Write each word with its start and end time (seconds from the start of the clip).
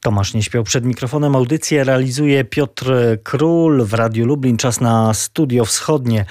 Tomasz 0.00 0.34
nie 0.34 0.42
śpiał 0.42 0.64
przed 0.64 0.84
mikrofonem. 0.84 1.36
Audycję 1.36 1.84
realizuje 1.84 2.44
Piotr 2.44 2.92
Król 3.22 3.84
w 3.84 3.94
Radiu 3.94 4.26
Lublin. 4.26 4.56
Czas 4.56 4.80
na 4.80 5.14
Studio 5.14 5.64
Wschodnie. 5.64 6.24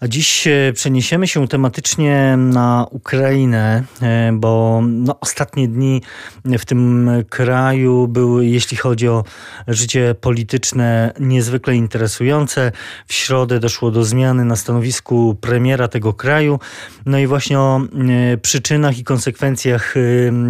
A 0.00 0.08
dziś 0.08 0.46
e, 0.46 0.72
przeniesiemy 0.74 1.28
się 1.28 1.48
tematycznie 1.48 2.34
na 2.38 2.86
Ukrainę, 2.90 3.84
e, 4.02 4.32
bo 4.32 4.82
no, 4.86 5.20
ostatnie 5.20 5.68
dni 5.68 6.02
w 6.44 6.64
tym 6.64 7.10
kraju 7.28 8.08
były, 8.08 8.46
jeśli 8.46 8.76
chodzi 8.76 9.08
o 9.08 9.24
życie 9.68 10.14
polityczne, 10.20 11.12
niezwykle 11.20 11.76
interesujące. 11.76 12.72
W 13.06 13.12
środę 13.12 13.60
doszło 13.60 13.90
do 13.90 14.04
zmiany 14.04 14.44
na 14.44 14.56
stanowisku 14.56 15.36
premiera 15.40 15.88
tego 15.88 16.12
kraju. 16.12 16.58
No 17.06 17.18
i 17.18 17.26
właśnie 17.26 17.58
o 17.58 17.80
e, 18.32 18.36
przyczynach 18.36 18.98
i 18.98 19.04
konsekwencjach 19.04 19.94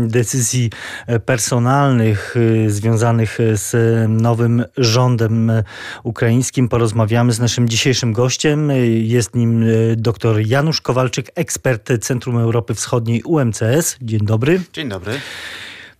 decyzji 0.06 0.70
personalnych 1.26 2.34
związanych 2.66 3.38
z 3.52 3.74
nowym 4.08 4.64
rządem 4.76 5.52
ukraińskim 6.02 6.68
porozmawiamy 6.68 7.32
z 7.32 7.40
naszym 7.40 7.68
dzisiejszym 7.68 8.12
gościem. 8.12 8.72
Jest 9.02 9.34
nim 9.40 9.62
e, 9.62 9.66
dr 9.96 10.40
Janusz 10.46 10.80
Kowalczyk, 10.80 11.30
ekspert 11.34 11.90
Centrum 12.00 12.38
Europy 12.38 12.74
Wschodniej 12.74 13.22
UMCS. 13.22 13.96
Dzień 14.02 14.20
dobry. 14.20 14.60
Dzień 14.72 14.88
dobry. 14.88 15.12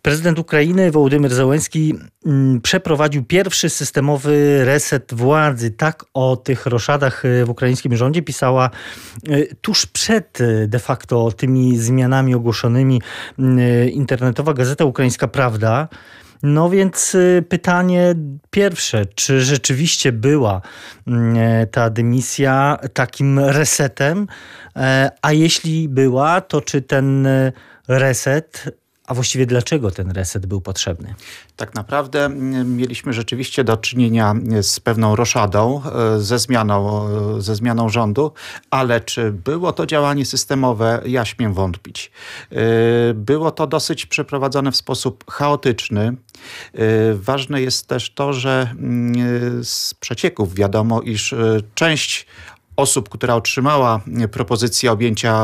Prezydent 0.03 0.39
Ukrainy 0.39 0.91
Wołodymyr 0.91 1.35
Załęski 1.35 1.95
mm, 2.27 2.61
przeprowadził 2.61 3.25
pierwszy 3.25 3.71
systemowy 3.71 4.65
reset 4.65 5.15
władzy. 5.15 5.71
Tak 5.71 6.05
o 6.15 6.37
tych 6.37 6.67
roszadach 6.67 7.25
e, 7.25 7.45
w 7.45 7.51
ukraińskim 7.51 7.97
rządzie 7.97 8.23
pisała 8.23 8.71
e, 9.29 9.55
tuż 9.55 9.87
przed 9.87 10.39
de 10.67 10.79
facto 10.79 11.33
tymi 11.33 11.79
zmianami 11.79 12.35
ogłoszonymi 12.35 13.03
mm, 13.39 13.91
internetowa 13.91 14.55
gazeta 14.55 14.85
Ukraińska 14.85 15.29
Prawda. 15.29 15.89
No 16.43 16.71
więc 16.71 17.15
y, 17.15 17.45
pytanie 17.49 18.15
pierwsze, 18.51 19.07
czy 19.07 19.41
rzeczywiście 19.41 20.13
była 20.13 20.61
mm, 21.07 21.37
e, 21.37 21.67
ta 21.67 21.91
dymisja 21.91 22.79
takim 22.95 23.39
resetem, 23.39 24.27
e, 24.77 25.11
a 25.23 25.33
jeśli 25.33 25.89
była, 25.89 26.41
to 26.41 26.61
czy 26.61 26.83
ten 26.83 27.27
e, 27.27 27.53
reset 27.89 28.80
a 29.11 29.15
właściwie 29.15 29.47
dlaczego 29.47 29.91
ten 29.91 30.11
reset 30.11 30.47
był 30.47 30.61
potrzebny? 30.61 31.15
Tak 31.57 31.75
naprawdę 31.75 32.25
mm, 32.25 32.77
mieliśmy 32.77 33.13
rzeczywiście 33.13 33.65
do 33.65 33.77
czynienia 33.77 34.35
z 34.63 34.81
pewną 34.81 35.17
roszadą, 35.17 35.83
e, 36.17 36.21
ze 36.21 36.39
zmianą, 36.39 37.09
e, 37.37 37.43
ze 37.43 37.57
zmianą 37.57 37.89
rządu, 37.89 38.33
ale 38.71 39.01
czy 39.01 39.33
było 39.33 39.73
to 39.73 39.87
działanie 39.87 40.27
systemowe, 40.27 41.03
ja 41.07 41.25
śmiem 41.25 41.55
wątpić. 41.55 42.11
E, 42.51 42.55
było 43.15 43.51
to 43.51 43.67
dosyć 43.67 44.07
przeprowadzone 44.07 44.73
w 44.73 44.77
sposób 44.77 45.31
chaotyczny. 45.31 46.17
Ważne 47.15 47.63
jest 47.63 47.87
też 47.87 48.11
to, 48.11 48.33
że 48.33 48.71
mm, 48.73 49.65
z 49.65 49.95
przecieków 49.95 50.55
wiadomo, 50.55 51.03
iż 51.03 51.35
część 51.75 52.27
osób, 52.81 53.09
która 53.09 53.35
otrzymała 53.35 54.01
propozycję 54.31 54.93
objęcia 54.93 55.43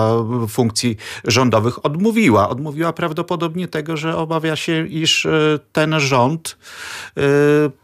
funkcji 0.49 0.97
rządowych, 1.25 1.87
odmówiła. 1.87 2.49
Odmówiła 2.49 2.93
prawdopodobnie 2.93 3.69
tego, 3.69 3.97
że 3.97 4.17
obawia 4.17 4.57
się, 4.57 4.87
iż 4.87 5.27
e, 5.27 5.59
ten 5.73 6.01
rząd 6.01 6.59
e, 7.17 7.21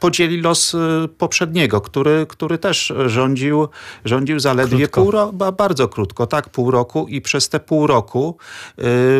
podzieli 0.01 0.41
los 0.41 0.75
e, 0.75 0.79
poprzedniego, 1.19 1.81
który, 1.81 2.27
który 2.29 2.59
też 2.59 2.93
rządził, 3.07 3.69
rządził 4.05 4.41
zaledwie 4.41 4.89
krótko. 4.89 5.03
pół 5.03 5.11
roku, 5.11 5.37
bardzo 5.57 5.89
krótko, 5.89 6.27
tak, 6.27 6.49
pół 6.49 6.71
roku 6.71 7.07
i 7.09 7.21
przez 7.21 7.49
te 7.49 7.61
pół 7.61 7.87
roku 7.87 8.37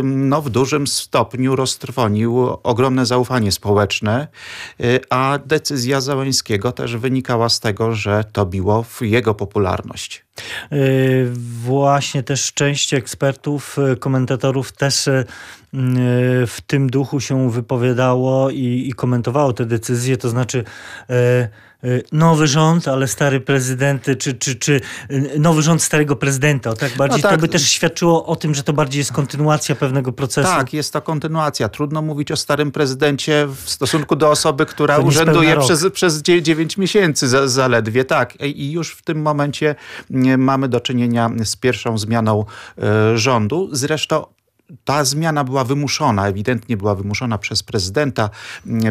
no, 0.03 0.43
w 0.43 0.51
dużym 0.51 0.87
stopniu 0.87 1.57
roztrwonił 1.57 2.57
ogromne 2.63 3.07
zaufanie 3.07 3.53
społeczne, 3.53 4.29
a 5.11 5.39
decyzja 5.47 6.01
Załęskiego 6.01 6.73
też 6.73 6.97
wynikała 6.97 7.49
z 7.49 7.61
tego, 7.61 7.95
że 7.95 8.25
to 8.33 8.47
biło 8.47 8.83
w 8.83 9.03
jego 9.03 9.35
popularność. 9.35 10.22
Yy, 10.71 11.33
właśnie 11.65 12.23
też 12.23 12.53
część 12.53 12.95
ekspertów, 12.95 13.77
yy, 13.89 13.97
komentatorów 13.97 14.73
też 14.73 15.07
yy, 15.07 15.25
w 16.47 16.57
tym 16.67 16.91
duchu 16.91 17.21
się 17.21 17.51
wypowiadało 17.51 18.51
i, 18.51 18.85
i 18.89 18.93
komentowało 18.93 19.53
te 19.53 19.67
decyzje, 19.67 20.17
to 20.17 20.29
znaczy 20.29 20.65
Y, 21.85 22.03
nowy 22.13 22.47
rząd, 22.47 22.89
ale 22.89 23.09
stary 23.09 23.41
prezydent, 23.41 24.05
czy, 24.19 24.35
czy, 24.35 24.57
czy 24.57 24.81
y, 25.11 25.39
nowy 25.39 25.63
rząd 25.63 25.83
starego 25.83 26.17
prezydenta. 26.17 26.75
Tak 26.75 26.97
bardziej 26.97 27.23
no 27.23 27.23
tak. 27.23 27.33
to 27.33 27.41
by 27.41 27.49
też 27.49 27.71
świadczyło 27.71 28.27
o 28.27 28.37
tym, 28.37 28.55
że 28.55 28.63
to 28.63 28.73
bardziej 28.73 28.99
jest 28.99 29.13
kontynuacja 29.13 29.75
pewnego 29.75 30.13
procesu. 30.13 30.49
Tak, 30.49 30.73
jest 30.73 30.93
to 30.93 31.03
kontynuacja. 31.03 31.69
Trudno 31.69 32.03
mówić 32.03 32.33
o 32.33 32.37
starym 32.37 32.73
prezydencie 32.73 33.49
w 33.65 33.71
stosunku 33.71 34.17
do 34.17 34.31
osoby, 34.31 34.67
która 34.67 34.99
urzęduje 34.99 35.57
przez, 35.61 35.87
przez 35.93 36.23
9 36.23 36.77
miesięcy 36.77 37.49
zaledwie. 37.49 38.05
Tak, 38.05 38.41
i 38.41 38.73
już 38.73 38.93
w 38.93 39.03
tym 39.03 39.23
momencie 39.23 39.75
mamy 40.39 40.69
do 40.69 40.81
czynienia 40.81 41.31
z 41.45 41.57
pierwszą 41.57 41.99
zmianą 41.99 42.45
y, 43.15 43.19
rządu. 43.19 43.69
Zresztą 43.73 44.25
ta 44.85 45.05
zmiana 45.05 45.45
była 45.45 45.65
wymuszona, 45.65 46.29
ewidentnie 46.29 46.77
była 46.77 46.95
wymuszona 46.95 47.39
przez 47.39 47.63
prezydenta. 47.63 48.31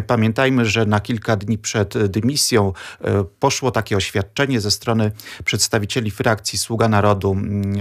Pamiętajmy, 0.06 0.64
że 0.64 0.86
na 0.86 1.00
kilka 1.00 1.36
dni 1.36 1.58
przed 1.58 2.06
dymisją 2.06 2.72
e, 3.00 3.24
poszło 3.40 3.70
takie 3.70 3.96
oświadczenie 3.96 4.60
ze 4.60 4.70
strony 4.70 5.12
przedstawicieli 5.44 6.10
frakcji 6.10 6.58
Sługa 6.58 6.88
Narodu, 6.88 7.36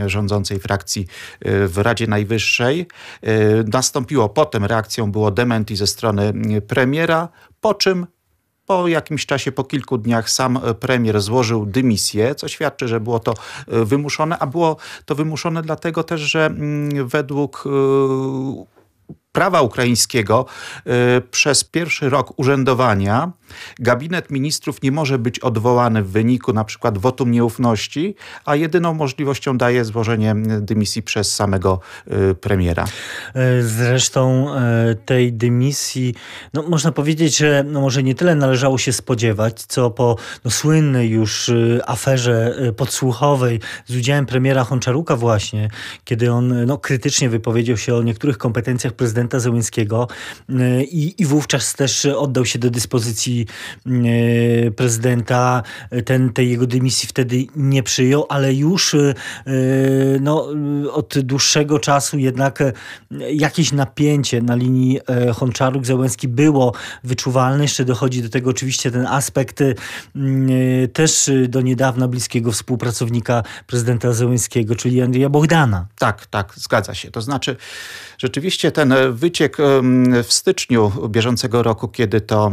rządzącej 0.06 0.59
frakcji 0.59 1.07
e, 1.39 1.68
w 1.68 1.78
Radzie 1.78 2.07
Najwyższej. 2.07 2.88
E, 3.22 3.33
nastąpiło 3.73 4.29
potem, 4.29 4.66
reakcją 4.66 5.12
było 5.12 5.31
dementi 5.31 5.75
ze 5.75 5.88
strony 5.88 6.33
premiera, 6.68 7.29
po 7.62 7.73
czym 7.73 8.07
po 8.66 8.88
jakimś 8.88 9.26
czasie, 9.26 9.52
po 9.52 9.64
kilku 9.64 9.98
dniach 9.98 10.30
sam 10.30 10.58
e, 10.58 10.74
premier 10.74 11.22
złożył 11.22 11.66
dymisję, 11.66 12.36
co 12.36 12.48
świadczy, 12.48 12.88
że 12.88 13.00
było 13.00 13.20
to 13.20 13.34
e, 13.68 13.86
wymuszone, 13.86 14.40
a 14.40 14.48
było 14.48 14.78
to 15.06 15.16
wymuszone 15.16 15.62
dlatego 15.62 16.04
też, 16.04 16.22
że 16.22 16.46
mm, 16.46 17.08
według 17.08 17.64
e, 17.66 18.82
prawa 19.32 19.62
ukraińskiego 19.62 20.46
przez 21.32 21.64
pierwszy 21.64 22.10
rok 22.10 22.40
urzędowania 22.40 23.32
gabinet 23.80 24.30
ministrów 24.30 24.82
nie 24.82 24.92
może 24.92 25.20
być 25.20 25.40
odwołany 25.40 26.04
w 26.04 26.12
wyniku 26.12 26.54
na 26.54 26.64
przykład 26.64 26.98
wotum 26.98 27.32
nieufności, 27.32 28.16
a 28.46 28.56
jedyną 28.56 28.94
możliwością 28.94 29.58
daje 29.58 29.86
złożenie 29.86 30.36
dymisji 30.62 31.04
przez 31.04 31.36
samego 31.36 31.80
premiera. 32.42 32.86
E, 33.34 33.62
zresztą 33.62 34.56
e, 34.56 34.96
tej 35.06 35.34
dymisji, 35.34 36.16
no 36.53 36.64
można 36.64 36.92
powiedzieć, 36.92 37.38
że 37.38 37.64
no 37.68 37.81
może 37.81 38.03
nie 38.03 38.16
tyle 38.16 38.36
należało 38.36 38.78
się 38.78 38.94
spodziewać, 38.94 39.62
co 39.62 39.92
po 39.92 40.16
no, 40.46 40.52
słynnej 40.52 41.09
już 41.09 41.50
y, 41.50 41.80
aferze 41.86 42.56
podsłuchowej 42.78 43.59
z 43.88 43.96
udziałem 43.96 44.25
premiera 44.25 44.64
Honczaruka 44.64 45.16
właśnie, 45.16 45.69
kiedy 46.03 46.31
on 46.31 46.66
no, 46.66 46.78
krytycznie 46.78 47.30
wypowiedział 47.30 47.78
się 47.78 47.96
o 47.96 48.03
niektórych 48.03 48.38
kompetencjach 48.38 48.94
prezydenta 48.94 49.40
Zełenskiego 49.40 50.08
y, 50.50 50.84
i, 50.84 51.22
i 51.22 51.25
wówczas 51.25 51.74
też 51.74 52.06
oddał 52.06 52.46
się 52.46 52.59
do 52.59 52.69
dyspozycji 52.69 53.46
y, 53.88 54.74
prezydenta. 54.75 55.63
Ten, 56.06 56.34
tej 56.34 56.50
jego 56.50 56.68
dymisji 56.68 57.09
wtedy 57.09 57.46
nie 57.56 57.84
przyjął, 57.84 58.25
ale 58.30 58.53
już 58.53 58.94
y, 58.94 59.13
no, 60.22 60.48
od 60.92 61.19
dłuższego 61.19 61.80
czasu 61.80 62.18
jednak 62.18 62.63
jakieś 63.30 63.72
napięcie 63.72 64.42
na 64.42 64.56
linii 64.56 65.00
Honczaruk-Zełenski 65.34 66.28
było 66.28 66.74
wyczuwalne. 67.04 67.64
Jeszcze 67.64 67.86
dochodzi 67.86 68.24
do 68.24 68.30
tego 68.30 68.50
oczywiście 68.50 68.92
ten 68.92 69.06
aspekt 69.06 69.59
też 70.94 71.31
do 71.48 71.62
niedawna 71.62 72.08
bliskiego 72.08 72.52
współpracownika 72.52 73.44
prezydenta 73.68 74.14
Zełenskiego, 74.14 74.76
czyli 74.76 75.02
Andrzeja 75.02 75.30
Bogdana. 75.30 75.88
Tak, 76.00 76.26
tak, 76.26 76.54
zgadza 76.56 76.94
się. 76.94 77.12
To 77.12 77.22
znaczy 77.22 77.56
rzeczywiście 78.22 78.72
ten 78.72 78.94
wyciek 79.12 79.58
w 80.24 80.34
styczniu 80.34 80.92
bieżącego 81.09 81.64
roku, 81.64 81.88
kiedy 81.88 82.22
to 82.22 82.52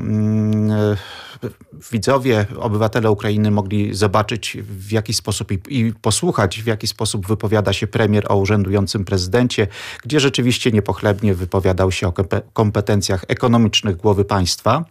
widzowie, 1.92 2.46
obywatele 2.58 3.10
Ukrainy 3.10 3.50
mogli 3.50 3.94
zobaczyć 3.94 4.56
w 4.60 4.92
jaki 4.92 5.14
sposób 5.14 5.52
i, 5.52 5.60
i, 5.68 5.92
posłuchać, 5.92 6.62
w 6.62 6.66
jaki 6.66 6.86
sposób 6.86 7.26
wypowiada 7.26 7.72
się 7.72 7.86
premier 7.86 8.24
o 8.28 8.36
urzędującym 8.36 9.04
prezydencie, 9.04 9.66
gdzie 10.02 10.20
rzeczywiście 10.20 10.70
niepochlebnie 10.70 11.34
wypowiadał 11.34 11.92
się 11.92 12.08
o 12.08 12.12
kompetencjach 12.52 13.24
ekonomicznych 13.28 13.96
głowy 13.96 14.24
państwa. 14.24 14.84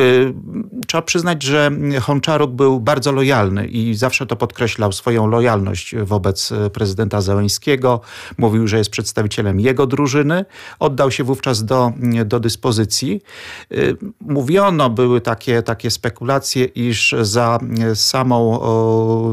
Y, 0.00 0.34
trzeba 0.86 1.02
przyznać, 1.02 1.42
że 1.42 1.70
Honczaruk 2.00 2.50
był 2.50 2.80
bardzo 2.80 3.12
lojalny 3.12 3.66
i 3.66 3.94
zawsze 3.94 4.26
to 4.26 4.36
podkreślał 4.36 4.92
swoją 4.92 5.26
lojalność 5.26 5.94
wobec 5.96 6.52
prezydenta 6.72 7.20
Zeleńskiego. 7.20 8.00
Mówił, 8.38 8.68
że 8.68 8.78
jest 8.78 8.90
przedstawicielem 8.90 9.60
jego 9.60 9.86
drużyny. 9.86 10.44
Oddał 10.78 11.10
się 11.10 11.24
wówczas 11.24 11.64
do, 11.64 11.92
do 12.24 12.40
dyspozycji. 12.40 13.20
Y, 13.72 13.96
mówiono, 14.20 14.90
były 14.90 15.20
takie, 15.20 15.62
takie 15.62 15.90
spekulacje, 15.90 16.64
iż 16.64 17.14
za 17.20 17.58
samą, 17.94 18.60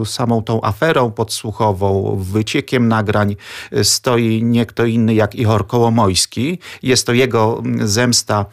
samą 0.06 0.44
tą 0.44 0.62
aferą 0.64 1.12
podsłuchową, 1.12 2.18
wyciekiem 2.22 2.88
nagrań 2.88 3.36
stoi 3.84 4.44
nie 4.44 4.66
kto 4.66 4.86
inny 4.86 5.14
jak 5.14 5.36
Ihor 5.36 5.68
Kołomojski. 5.68 6.60
Jest 6.84 7.06
to 7.06 7.14
jego 7.14 7.64
zemsta, 7.82 8.46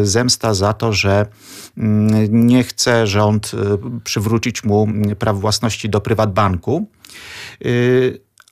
y, 0.00 0.06
zemsta 0.06 0.54
za 0.54 0.72
to, 0.72 0.92
że 0.98 1.26
mm, 1.76 2.46
nie 2.46 2.64
chce 2.64 3.06
rząd 3.06 3.50
y, 3.54 4.00
przywrócić 4.04 4.64
mu 4.64 4.88
praw 5.18 5.40
własności 5.40 5.88
do 5.88 6.00
prywatbanku. 6.00 6.88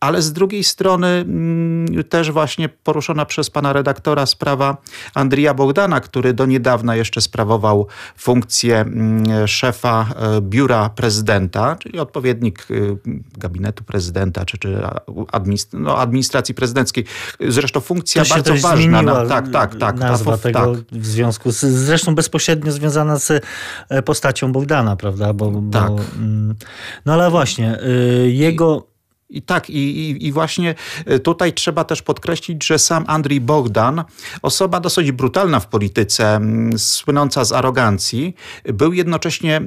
Ale 0.00 0.22
z 0.22 0.32
drugiej 0.32 0.64
strony 0.64 1.06
mm, 1.06 2.04
też 2.04 2.30
właśnie 2.30 2.68
poruszona 2.68 3.24
przez 3.24 3.50
pana 3.50 3.72
redaktora 3.72 4.26
sprawa 4.26 4.76
Andrija 5.14 5.54
Bogdana, 5.54 6.00
który 6.00 6.34
do 6.34 6.46
niedawna 6.46 6.96
jeszcze 6.96 7.20
sprawował 7.20 7.86
funkcję 8.16 8.80
mm, 8.80 9.48
szefa 9.48 10.06
e, 10.16 10.40
biura 10.40 10.88
prezydenta, 10.88 11.76
czyli 11.76 11.98
odpowiednik 11.98 12.66
y, 12.70 12.96
gabinetu 13.38 13.84
prezydenta, 13.84 14.44
czy, 14.44 14.58
czy 14.58 14.82
no, 15.72 15.98
administracji 15.98 16.54
prezydenckiej. 16.54 17.04
Zresztą 17.48 17.80
funkcja 17.80 18.24
bardzo 18.30 18.54
ważna. 18.54 19.02
Na, 19.02 19.26
tak, 19.26 19.50
tak, 19.50 19.76
tak. 19.76 19.96
Nazwa 19.96 20.32
ta, 20.32 20.38
tego 20.38 20.74
tak. 20.76 20.84
w 20.92 21.06
związku 21.06 21.52
z, 21.52 21.60
zresztą 21.60 22.14
bezpośrednio 22.14 22.72
związana 22.72 23.18
z 23.18 23.44
e, 23.88 24.02
postacią 24.02 24.52
Bogdana, 24.52 24.96
prawda? 24.96 25.32
Bo, 25.32 25.50
bo, 25.50 25.70
tak. 25.80 25.92
Mm, 26.18 26.54
no 27.06 27.12
ale 27.12 27.30
właśnie, 27.30 27.78
jego 28.26 28.95
i 29.28 29.42
tak, 29.42 29.70
i, 29.70 30.26
i, 30.26 30.32
właśnie 30.32 30.74
e, 31.06 31.18
tutaj 31.18 31.52
trzeba 31.52 31.84
też 31.84 32.02
podkreślić, 32.02 32.66
że 32.66 32.78
sam 32.78 33.04
Andrii 33.06 33.40
Bogdan, 33.40 34.04
osoba 34.42 34.80
dosyć 34.80 35.12
brutalna 35.12 35.60
w 35.60 35.66
polityce, 35.66 36.40
słynąca 36.76 37.44
z 37.44 37.52
arogancji, 37.52 38.34
był 38.64 38.92
jednocześnie 38.92 39.60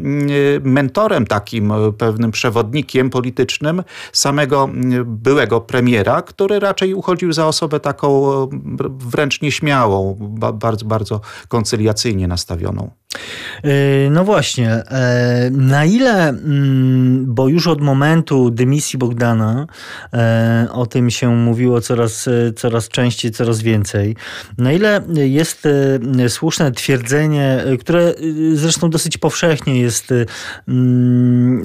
mentorem 0.62 1.28
takim, 1.28 1.72
e, 1.72 1.92
pewnym 1.92 2.32
przewodnikiem 2.32 3.10
politycznym 3.10 3.84
samego 4.14 4.70
byłego 5.06 5.62
premiera, 5.62 6.22
który 6.22 6.60
raczej 6.60 6.94
uchodził 6.94 7.34
za 7.34 7.48
osobę 7.48 7.80
taką 7.80 8.34
e, 8.44 8.48
wręcz 8.90 9.42
nieśmiałą, 9.42 10.18
bardzo, 10.54 10.86
bardzo 10.86 11.22
koncyliacyjnie 11.48 12.28
nastawioną. 12.28 12.99
No 14.12 14.24
właśnie, 14.24 14.84
na 15.52 15.86
ile, 15.86 16.34
bo 17.26 17.48
już 17.48 17.68
od 17.68 17.82
momentu 17.82 18.52
dymisji 18.52 19.00
Bogdana 19.00 19.68
E, 20.14 20.68
o 20.72 20.86
tym 20.86 21.10
się 21.10 21.36
mówiło 21.36 21.82
coraz, 21.82 22.30
coraz 22.56 22.88
częściej, 22.88 23.32
coraz 23.32 23.62
więcej. 23.62 24.16
Na 24.58 24.72
ile 24.72 25.02
jest 25.14 25.68
słuszne 26.28 26.72
twierdzenie, 26.72 27.64
które 27.80 28.14
zresztą 28.54 28.90
dosyć 28.90 29.18
powszechnie 29.18 29.82
jest, 29.82 30.14
mm, 30.68 31.64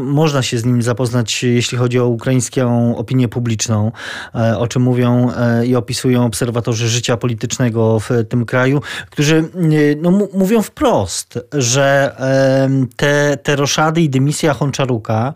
można 0.00 0.42
się 0.42 0.58
z 0.58 0.64
nim 0.64 0.82
zapoznać, 0.82 1.42
jeśli 1.42 1.78
chodzi 1.78 2.00
o 2.00 2.06
ukraińską 2.06 2.96
opinię 2.96 3.28
publiczną, 3.28 3.92
o 4.58 4.66
czym 4.66 4.82
mówią 4.82 5.30
i 5.66 5.76
opisują 5.76 6.24
obserwatorzy 6.24 6.88
życia 6.88 7.16
politycznego 7.16 8.00
w 8.00 8.10
tym 8.28 8.46
kraju, 8.46 8.80
którzy 9.10 9.44
no, 10.02 10.28
mówią 10.34 10.62
wprost, 10.68 11.38
że 11.52 12.16
te, 12.96 13.36
te 13.42 13.56
roszady 13.56 14.00
i 14.00 14.10
dymisja 14.10 14.54
Honczaruka 14.54 15.34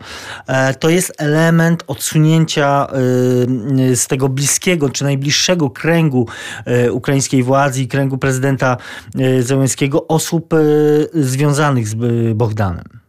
to 0.79 0.89
jest 0.89 1.13
element 1.17 1.83
odsunięcia 1.87 2.87
z 3.95 4.07
tego 4.07 4.29
bliskiego 4.29 4.89
czy 4.89 5.03
najbliższego 5.03 5.69
kręgu 5.69 6.27
y, 6.67 6.93
ukraińskiej 6.93 7.43
władzy 7.43 7.81
i 7.81 7.87
kręgu 7.87 8.17
prezydenta 8.17 8.77
y, 9.19 9.43
Zełenskiego 9.43 10.07
osób 10.07 10.53
związanych 11.13 11.87
z 11.87 11.95
Bogdanem. 12.35 13.03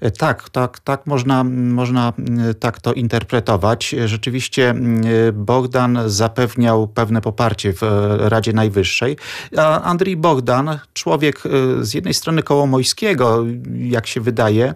E, 0.00 0.10
tak, 0.10 0.50
tak, 0.50 0.78
tak 0.78 1.06
można, 1.06 1.44
można 1.44 2.12
e, 2.50 2.54
tak 2.54 2.80
to 2.80 2.92
interpretować. 2.92 3.94
Rzeczywiście 4.06 4.70
e, 4.70 5.32
Bogdan 5.32 5.98
zapewniał 6.06 6.88
pewne 6.88 7.20
poparcie 7.20 7.72
w 7.72 7.82
Radzie 8.18 8.52
Najwyższej. 8.52 9.16
A 9.56 9.82
Andrii 9.82 10.16
Bogdan, 10.16 10.78
człowiek 10.92 11.42
z 11.80 11.94
jednej 11.94 12.14
strony 12.14 12.42
kołomojskiego, 12.42 13.44
jak 13.74 14.06
się 14.06 14.20
wydaje, 14.20 14.74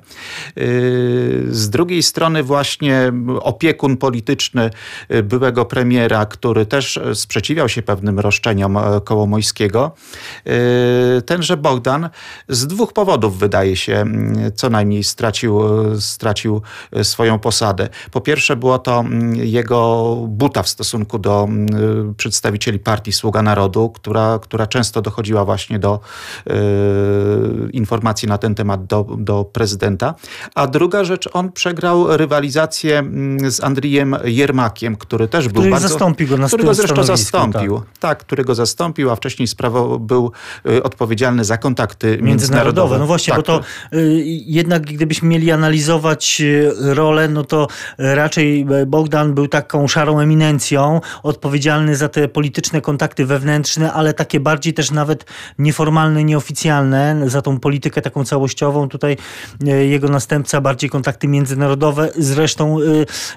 z 1.49 1.71
drugiej 1.71 2.03
strony 2.03 2.43
właśnie 2.43 3.13
opiekun 3.41 3.97
polityczny 3.97 4.71
byłego 5.25 5.65
premiera, 5.65 6.27
który 6.27 6.67
też 6.67 7.01
sprzeciwiał 7.15 7.69
się 7.69 7.83
pewnym 7.83 8.21
roszczeniom 8.21 8.79
Kołomojskiego. 9.05 9.93
Tenże 11.27 11.57
Bogdan 11.57 12.09
z 12.49 12.67
dwóch 12.67 12.93
powodów 12.93 13.39
wydaje 13.39 13.77
się 13.77 14.05
co 14.55 14.71
najmniej 14.71 15.05
stracił, 15.15 15.61
stracił 16.01 16.63
swoją 17.03 17.39
posadę. 17.39 17.89
Po 18.11 18.21
pierwsze 18.21 18.57
było 18.57 18.79
to 18.79 19.01
mm, 19.01 19.37
jego 19.37 20.15
buta 20.29 20.63
w 20.63 20.69
stosunku 20.69 21.19
do 21.19 21.45
mm, 21.49 22.15
przedstawicieli 22.15 22.79
partii 22.79 23.13
Sługa 23.13 23.43
Narodu, 23.43 23.91
która, 23.91 24.39
która 24.43 24.67
często 24.67 25.03
dochodziła 25.03 25.45
właśnie 25.45 25.79
do 25.79 26.01
y, 26.47 26.53
informacji 27.73 28.29
na 28.29 28.39
ten 28.39 28.55
temat 28.55 28.87
do, 28.87 29.07
do 29.19 29.45
prezydenta. 29.45 30.15
A 30.55 30.67
druga 30.67 31.05
rzecz, 31.05 31.29
on 31.33 31.53
przegrał 31.53 32.17
rywalizację 32.17 32.99
mm, 32.99 33.51
z 33.51 33.65
Andrijem 33.65 34.17
Jermakiem, 34.25 34.97
który 34.97 35.29
też 35.29 35.49
który 35.49 35.63
był 35.63 35.71
bardzo... 35.71 35.89
zastąpił 35.89 36.29
go 36.29 36.37
na 36.37 36.47
Którego 36.47 36.75
zresztą 36.75 37.05
zastąpił. 37.05 37.79
Tak. 37.79 37.99
tak, 37.99 38.19
którego 38.19 38.55
zastąpił, 38.55 39.11
a 39.11 39.17
wcześniej 39.17 39.49
sprawo, 39.49 39.99
był 39.99 40.33
odpowiedzialny 40.83 41.45
za 41.45 41.57
kontakty 41.59 42.07
międzynarodowe. 42.07 42.29
międzynarodowe. 42.29 42.99
No 42.99 43.07
właśnie, 43.07 43.31
tak. 43.31 43.39
bo 43.39 43.43
to 43.43 43.61
y, 43.93 44.23
jednak 44.47 44.83
gdybyśmy 45.05 45.29
mieli 45.29 45.51
analizować 45.51 46.43
e, 46.43 46.95
rolę, 46.95 47.29
no 47.29 47.45
to 47.45 47.69
raczej 47.99 48.67
Bogdan 48.87 49.35
był 49.35 49.49
taką 49.49 49.89
szarą 49.89 50.21
eminencją, 50.21 51.01
odpowiedzialny 51.23 51.97
za 51.97 52.09
te 52.09 52.29
polityczne 52.29 52.81
kontakty 52.81 53.27
wewnętrzne, 53.27 53.93
ale 53.93 54.15
takie 54.15 54.41
bardziej 54.41 54.75
też 54.75 54.91
nawet 54.91 55.25
nieformalne, 55.59 56.25
nieoficjalne, 56.25 57.21
za 57.27 57.43
tą 57.43 57.61
politykę 57.61 58.03
taką 58.03 58.25
całościową. 58.25 58.89
Tutaj 58.89 59.17
e, 59.67 59.87
jego 59.87 60.09
następca 60.09 60.61
bardziej 60.61 60.91
kontakty 60.91 61.29
międzynarodowe, 61.29 62.09
zresztą 62.17 62.81
e, 62.81 62.83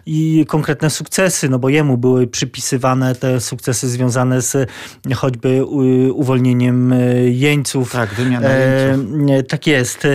i 0.06 0.46
konkretne 0.48 0.90
sukcesy, 0.90 1.50
no 1.50 1.60
bo 1.60 1.70
jemu 1.70 1.98
były 1.98 2.28
przypisywane 2.28 3.16
te 3.16 3.42
sukcesy 3.42 3.90
związane 3.90 4.42
z 4.42 4.70
choćby 5.16 5.66
uwolnieniem 6.14 6.94
jeńców. 7.26 7.92
Tak, 7.92 8.14
wymiana 8.14 8.50
jeńców. 8.50 9.48
Tak 9.48 9.68
jest. 9.68 10.08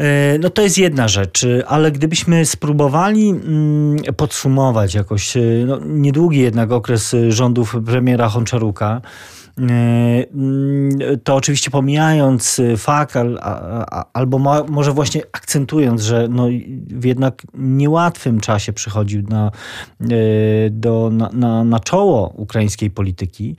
E, 0.00 0.38
no 0.38 0.50
to 0.50 0.62
jest 0.62 0.78
jedna 0.78 1.08
rzecz, 1.08 1.46
ale 1.66 1.92
gdybyśmy 1.92 2.46
spróbowali 2.46 3.30
mm, 3.30 3.96
podsumować 4.16 4.94
jakoś 4.94 5.34
no, 5.66 5.78
niedługi 5.86 6.38
jednak 6.38 6.72
okres 6.72 7.16
rządów 7.28 7.76
premiera 7.86 8.28
Honczaruka, 8.28 9.00
to 11.24 11.34
oczywiście 11.34 11.70
pomijając 11.70 12.60
fakt, 12.76 13.14
albo 14.12 14.38
może 14.68 14.92
właśnie 14.92 15.22
akcentując, 15.32 16.02
że 16.02 16.28
no 16.30 16.46
w 16.86 17.04
jednak 17.04 17.42
niełatwym 17.54 18.40
czasie 18.40 18.72
przychodził 18.72 19.22
na, 19.22 19.50
e, 20.00 20.06
do, 20.70 21.10
na, 21.12 21.30
na, 21.32 21.64
na 21.64 21.80
czoło 21.80 22.32
ukraińskiej 22.36 22.90
polityki. 22.90 23.56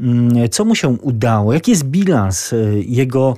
Mm, 0.00 0.48
co 0.48 0.64
mu 0.64 0.74
się 0.74 0.88
udało? 0.88 1.52
Jaki 1.52 1.70
jest 1.70 1.84
bilans 1.84 2.52
e, 2.52 2.56
jego 2.86 3.36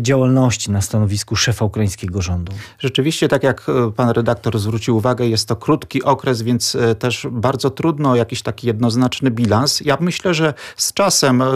działalności 0.00 0.70
na 0.70 0.80
stanowisku 0.80 1.36
szefa 1.36 1.64
ukraińskiego 1.64 2.22
rządu? 2.22 2.52
Rzeczywiście, 2.78 3.28
tak 3.28 3.42
jak 3.42 3.66
pan 3.96 4.10
redaktor 4.10 4.58
zwrócił 4.58 4.96
uwagę, 4.96 5.26
jest 5.26 5.48
to 5.48 5.56
krótki 5.56 6.02
okres, 6.02 6.42
więc 6.42 6.76
też 6.98 7.26
bardzo 7.30 7.70
trudno 7.70 8.16
jakiś 8.16 8.42
taki 8.42 8.66
jednoznaczny 8.66 9.30
bilans. 9.30 9.80
Ja 9.80 9.96
myślę, 10.00 10.34
że 10.34 10.49
z 10.76 10.92
czasem 10.92 11.42
y, 11.42 11.46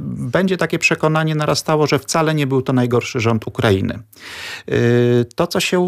będzie 0.00 0.56
takie 0.56 0.78
przekonanie 0.78 1.34
narastało, 1.34 1.86
że 1.86 1.98
wcale 1.98 2.34
nie 2.34 2.46
był 2.46 2.62
to 2.62 2.72
najgorszy 2.72 3.20
rząd 3.20 3.46
Ukrainy. 3.46 3.98
Y, 4.68 5.26
to, 5.34 5.46
co 5.46 5.60
się 5.60 5.78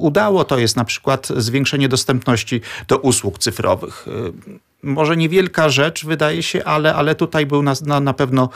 udało, 0.00 0.44
to 0.44 0.58
jest 0.58 0.76
na 0.76 0.84
przykład 0.84 1.28
zwiększenie 1.36 1.88
dostępności 1.88 2.60
do 2.88 2.98
usług 2.98 3.38
cyfrowych 3.38 4.08
y, 4.08 4.66
może 4.82 5.16
niewielka 5.16 5.68
rzecz, 5.68 6.06
wydaje 6.06 6.42
się, 6.42 6.64
ale, 6.64 6.94
ale 6.94 7.14
tutaj 7.14 7.46
był 7.46 7.62
na, 7.62 8.00
na 8.00 8.12
pewno 8.12 8.48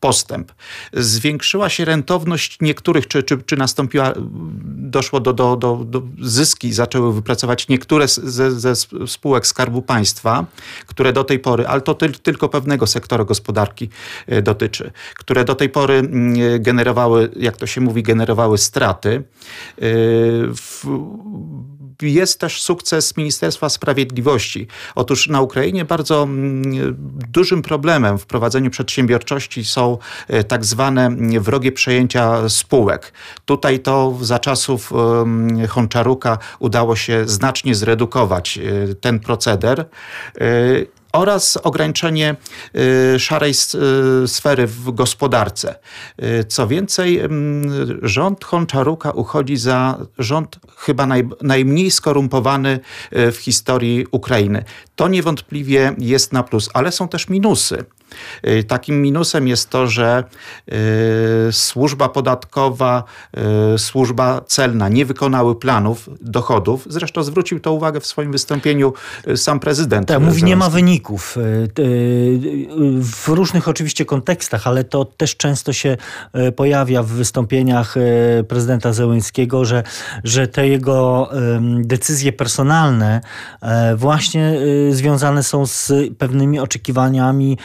postęp. 0.00 0.52
Zwiększyła 0.92 1.68
się 1.68 1.84
rentowność 1.84 2.58
niektórych, 2.60 3.08
czy, 3.08 3.22
czy, 3.22 3.42
czy 3.42 3.56
nastąpiła, 3.56 4.12
doszło 4.64 5.20
do, 5.20 5.32
do, 5.32 5.56
do, 5.56 5.84
do 5.84 6.02
zyski, 6.22 6.72
zaczęły 6.72 7.14
wypracować 7.14 7.68
niektóre 7.68 8.08
ze, 8.08 8.50
ze 8.50 8.76
spółek 9.06 9.46
Skarbu 9.46 9.82
Państwa, 9.82 10.44
które 10.86 11.12
do 11.12 11.24
tej 11.24 11.38
pory, 11.38 11.66
ale 11.66 11.80
to 11.80 11.94
ty, 11.94 12.10
tylko 12.10 12.48
pewnego 12.48 12.86
sektora 12.86 13.24
gospodarki 13.24 13.88
e, 14.26 14.42
dotyczy, 14.42 14.92
które 15.14 15.44
do 15.44 15.54
tej 15.54 15.68
pory 15.68 15.94
mm, 15.94 16.62
generowały, 16.62 17.30
jak 17.36 17.56
to 17.56 17.66
się 17.66 17.80
mówi, 17.80 18.02
generowały 18.02 18.58
straty. 18.58 19.10
E, 19.16 19.22
w, 20.54 20.84
jest 22.02 22.40
też 22.40 22.62
sukces 22.62 23.16
Ministerstwa 23.16 23.68
Sprawiedliwości. 23.68 24.66
Otóż 24.94 25.28
na 25.28 25.40
Ukrainie 25.40 25.84
bardzo 25.84 26.22
mm, 26.22 26.96
dużym 27.28 27.62
problemem 27.62 28.18
w 28.18 28.26
prowadzeniu 28.26 28.70
przedsiębiorczości 28.70 29.64
są 29.64 29.98
e, 30.28 30.44
tak 30.44 30.64
zwane 30.64 31.16
wrogie 31.40 31.72
przejęcia 31.72 32.48
spółek. 32.48 33.12
Tutaj 33.44 33.80
to 33.80 34.18
za 34.20 34.38
czasów 34.38 34.92
Honczaruka 35.68 36.38
udało 36.58 36.96
się 36.96 37.28
znacznie 37.28 37.74
zredukować 37.74 38.58
e, 38.58 38.94
ten 38.94 39.20
proceder 39.20 39.80
e, 39.80 39.86
oraz 41.16 41.56
ograniczenie 41.56 42.36
y, 43.14 43.18
szarej 43.18 43.52
y, 44.24 44.28
sfery 44.28 44.66
w 44.66 44.90
gospodarce. 44.90 45.74
Y, 46.22 46.44
co 46.44 46.66
więcej, 46.66 47.18
mm, 47.18 47.98
rząd 48.02 48.44
Honczaruka 48.44 49.10
uchodzi 49.10 49.56
za 49.56 49.98
rząd 50.18 50.58
chyba 50.76 51.06
naj, 51.06 51.28
najmniej 51.42 51.90
skorumpowany 51.90 52.80
w 53.12 53.36
historii 53.36 54.06
Ukrainy. 54.10 54.64
To 54.96 55.08
niewątpliwie 55.08 55.94
jest 55.98 56.32
na 56.32 56.42
plus, 56.42 56.70
ale 56.74 56.92
są 56.92 57.08
też 57.08 57.28
minusy. 57.28 57.84
Y, 58.46 58.64
takim 58.64 59.02
minusem 59.02 59.48
jest 59.48 59.70
to, 59.70 59.86
że 59.86 60.24
y, 61.48 61.52
służba 61.52 62.08
podatkowa, 62.08 63.04
y, 63.74 63.78
służba 63.78 64.40
celna 64.46 64.88
nie 64.88 65.06
wykonały 65.06 65.56
planów 65.56 66.10
dochodów. 66.20 66.86
Zresztą 66.90 67.22
zwrócił 67.22 67.60
to 67.60 67.72
uwagę 67.72 68.00
w 68.00 68.06
swoim 68.06 68.32
wystąpieniu 68.32 68.92
sam 69.36 69.60
prezydent. 69.60 70.08
Tak, 70.08 70.20
mówi, 70.20 70.44
nie 70.44 70.56
ma 70.56 70.70
wyników. 70.70 71.36
W 73.00 73.28
różnych 73.28 73.68
oczywiście 73.68 74.04
kontekstach, 74.04 74.66
ale 74.66 74.84
to 74.84 75.04
też 75.04 75.36
często 75.36 75.72
się 75.72 75.96
pojawia 76.56 77.02
w 77.02 77.06
wystąpieniach 77.06 77.94
prezydenta 78.48 78.92
Zełęńskiego, 78.92 79.64
że, 79.64 79.82
że 80.24 80.48
te 80.48 80.68
jego 80.68 81.30
decyzje 81.80 82.32
personalne 82.32 83.20
właśnie 83.96 84.58
związane 84.90 85.42
są 85.42 85.66
z 85.66 85.92
pewnymi 86.18 86.60
oczekiwaniami 86.60 87.58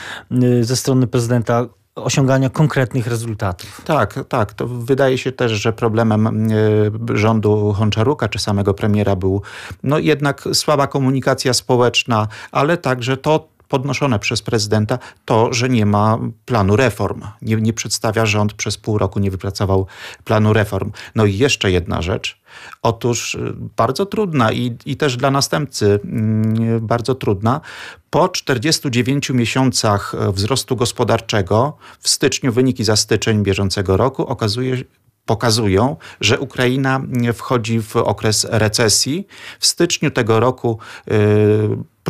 ze 0.62 0.76
strony 0.76 1.08
prezydenta 1.08 1.68
osiągania 1.96 2.50
konkretnych 2.50 3.08
rezultatów. 3.08 3.82
Tak, 3.86 4.20
tak. 4.30 4.54
To 4.54 4.68
wydaje 4.68 5.18
się 5.18 5.32
też, 5.32 5.52
że 5.52 5.74
problemem 5.74 6.52
y, 6.52 6.92
rządu 7.14 7.74
Honczaruka 7.74 8.28
czy 8.28 8.40
samego 8.40 8.74
premiera 8.74 9.16
był 9.16 9.42
no 9.84 10.00
jednak 10.00 10.44
słaba 10.54 10.88
komunikacja 10.88 11.54
społeczna, 11.54 12.28
ale 12.52 12.78
także 12.78 13.18
to, 13.18 13.48
podnoszone 13.68 14.20
przez 14.20 14.42
prezydenta 14.42 15.00
to, 15.26 15.54
że 15.54 15.70
nie 15.70 15.86
ma 15.86 16.18
planu 16.46 16.76
reform. 16.76 17.22
Nie, 17.42 17.56
nie 17.56 17.74
przedstawia 17.74 18.26
rząd 18.26 18.54
przez 18.54 18.78
pół 18.78 18.98
roku, 18.98 19.20
nie 19.20 19.32
wypracował 19.32 19.88
planu 20.24 20.54
reform. 20.54 20.92
No 21.16 21.26
i 21.26 21.38
jeszcze 21.38 21.72
jedna 21.72 22.02
rzecz. 22.02 22.41
Otóż 22.82 23.36
y, 23.36 23.54
bardzo 23.78 24.06
trudna 24.06 24.52
i, 24.52 24.78
i 24.86 24.98
też 24.98 25.18
dla 25.18 25.32
następcy 25.32 26.00
mm, 26.04 26.80
bardzo 26.88 27.16
trudna. 27.16 27.62
Po 28.10 28.30
49 28.30 29.30
miesiącach 29.30 30.16
e, 30.16 30.32
wzrostu 30.32 30.76
gospodarczego 30.76 31.78
w 32.00 32.10
styczniu 32.10 32.52
wyniki 32.52 32.84
za 32.84 32.96
styczeń 32.96 33.44
bieżącego 33.44 33.98
roku 33.98 34.28
okazuje, 34.28 34.78
pokazują, 35.26 35.96
że 36.22 36.40
Ukraina 36.40 37.02
wchodzi 37.34 37.82
w 37.82 37.96
okres 37.96 38.48
recesji. 38.50 39.28
W 39.60 39.66
styczniu 39.66 40.12
tego 40.12 40.40
roku 40.40 40.80
y, 41.12 41.12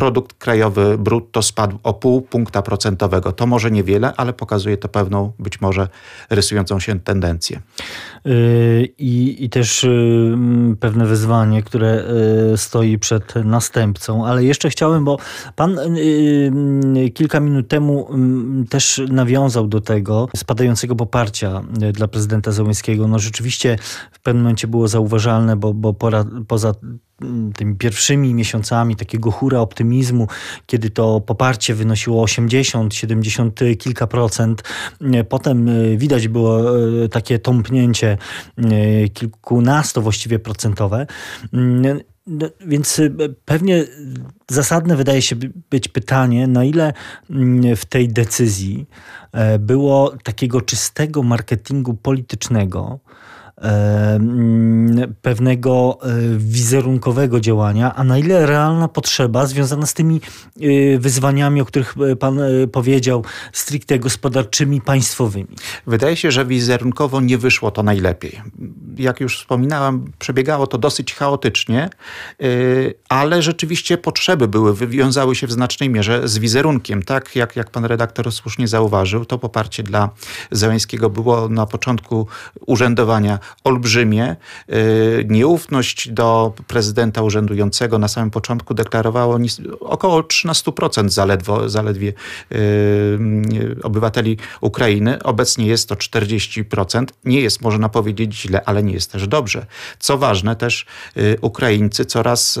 produkt 0.02 0.38
krajowy 0.38 0.98
brutto 0.98 1.42
spadł 1.42 1.78
o 1.82 1.94
pół 1.94 2.22
punkta 2.22 2.62
procentowego. 2.62 3.32
To 3.32 3.46
może 3.46 3.70
niewiele, 3.70 4.12
ale 4.16 4.32
pokazuje 4.32 4.76
to 4.76 4.88
pewną, 4.88 5.32
być 5.38 5.60
może 5.60 5.88
rysującą 6.30 6.80
się 6.80 7.00
tendencję. 7.00 7.60
Yy, 8.24 8.88
I, 8.98 9.44
i 9.44 9.50
też 9.50 9.82
yy, 9.82 10.76
pewne 10.80 11.06
wyzwanie, 11.06 11.62
które 11.62 12.04
yy, 12.50 12.58
stoi 12.58 12.98
przed 12.98 13.34
następcą. 13.44 14.26
Ale 14.26 14.44
jeszcze 14.44 14.70
chciałem, 14.70 15.04
bo 15.04 15.18
pan 15.56 15.78
kilka 17.14 17.40
minut 17.40 17.68
temu 17.68 18.08
też 18.70 19.02
nawiązał 19.08 19.66
do 19.68 19.80
tego 19.80 20.28
spadającego 20.36 20.96
poparcia 20.96 21.62
dla 21.92 22.08
prezydenta 22.08 22.52
Zełenskiego. 22.52 23.08
No 23.08 23.18
rzeczywiście 23.18 23.78
w 24.12 24.20
pewnym 24.20 24.42
momencie 24.42 24.66
było 24.66 24.88
zauważalne, 24.88 25.56
bo, 25.56 25.74
bo 25.74 25.92
pora, 25.92 26.24
poza 26.48 26.74
tymi 27.56 27.76
pierwszymi 27.76 28.34
miesiącami 28.34 28.96
takiego 28.96 29.30
hura 29.30 29.60
optymizmu, 29.60 30.28
kiedy 30.66 30.90
to 30.90 31.20
poparcie 31.20 31.74
wynosiło 31.74 32.22
80, 32.22 32.94
70 32.94 33.60
kilka 33.78 34.06
procent. 34.06 34.62
Potem 35.28 35.68
e, 35.68 35.96
widać 35.96 36.28
było 36.28 36.78
e, 37.04 37.08
takie 37.08 37.38
tąpnięcie 37.38 38.18
e, 38.58 39.08
kilkunasto 39.08 40.02
właściwie 40.02 40.38
procentowe. 40.38 41.06
Mm, 41.52 42.00
no, 42.26 42.48
więc 42.66 43.00
pewnie 43.44 43.84
zasadne 44.50 44.96
wydaje 44.96 45.22
się 45.22 45.36
być 45.70 45.88
pytanie, 45.88 46.46
na 46.46 46.64
ile 46.64 46.92
mm, 47.30 47.76
w 47.76 47.84
tej 47.84 48.08
decyzji 48.08 48.86
było 49.58 50.14
takiego 50.22 50.60
czystego 50.60 51.22
marketingu 51.22 51.94
politycznego, 51.94 53.00
pewnego 55.22 55.98
e, 56.02 56.08
wizerunkowego 56.38 57.40
działania, 57.40 57.94
a 57.94 58.04
na 58.04 58.18
ile 58.18 58.46
realna 58.46 58.88
potrzeba 58.88 59.46
związana 59.46 59.86
z 59.86 59.94
tymi 59.94 60.20
e, 60.60 60.98
wyzwaniami, 60.98 61.60
o 61.60 61.64
których 61.64 61.94
e, 62.12 62.16
pan 62.16 62.40
powiedział, 62.72 63.24
stricte 63.52 63.98
gospodarczymi, 63.98 64.80
państwowymi? 64.80 65.56
Wydaje 65.86 66.16
się, 66.16 66.30
że 66.30 66.46
wizerunkowo 66.46 67.20
nie 67.20 67.38
wyszło 67.38 67.70
to 67.70 67.82
najlepiej. 67.82 68.40
Jak 68.96 69.20
już 69.20 69.38
wspominałem, 69.38 70.12
przebiegało 70.18 70.66
to 70.66 70.78
dosyć 70.78 71.14
chaotycznie, 71.14 71.90
ale 73.08 73.42
rzeczywiście 73.42 73.98
potrzeby 73.98 74.48
były, 74.48 74.74
wywiązały 74.74 75.34
się 75.34 75.46
w 75.46 75.52
znacznej 75.52 75.90
mierze 75.90 76.28
z 76.28 76.38
wizerunkiem. 76.38 77.02
Tak 77.02 77.36
jak, 77.36 77.56
jak 77.56 77.70
pan 77.70 77.84
redaktor 77.84 78.32
słusznie 78.32 78.68
zauważył, 78.68 79.24
to 79.24 79.38
poparcie 79.38 79.82
dla 79.82 80.10
Zełęskiego 80.50 81.10
było 81.10 81.48
na 81.48 81.66
początku 81.66 82.26
urzędowania 82.66 83.38
olbrzymie. 83.64 84.36
Y, 84.70 85.26
nieufność 85.28 86.08
do 86.10 86.52
prezydenta 86.66 87.22
urzędującego 87.22 87.98
na 87.98 88.08
samym 88.08 88.30
początku 88.30 88.74
deklarowało 88.74 89.38
około 89.80 90.20
13% 90.20 91.08
zaledwo, 91.08 91.68
zaledwie 91.68 92.12
y, 92.52 93.76
obywateli 93.82 94.36
Ukrainy. 94.60 95.22
Obecnie 95.22 95.66
jest 95.66 95.88
to 95.88 95.94
40%. 95.94 97.04
Nie 97.24 97.40
jest, 97.40 97.62
można 97.62 97.88
powiedzieć, 97.88 98.40
źle, 98.40 98.64
ale 98.64 98.81
nie 98.82 98.92
jest 98.92 99.12
też 99.12 99.28
dobrze. 99.28 99.66
Co 99.98 100.18
ważne, 100.18 100.56
też 100.56 100.86
y, 101.16 101.36
Ukraińcy 101.40 102.04
coraz 102.04 102.60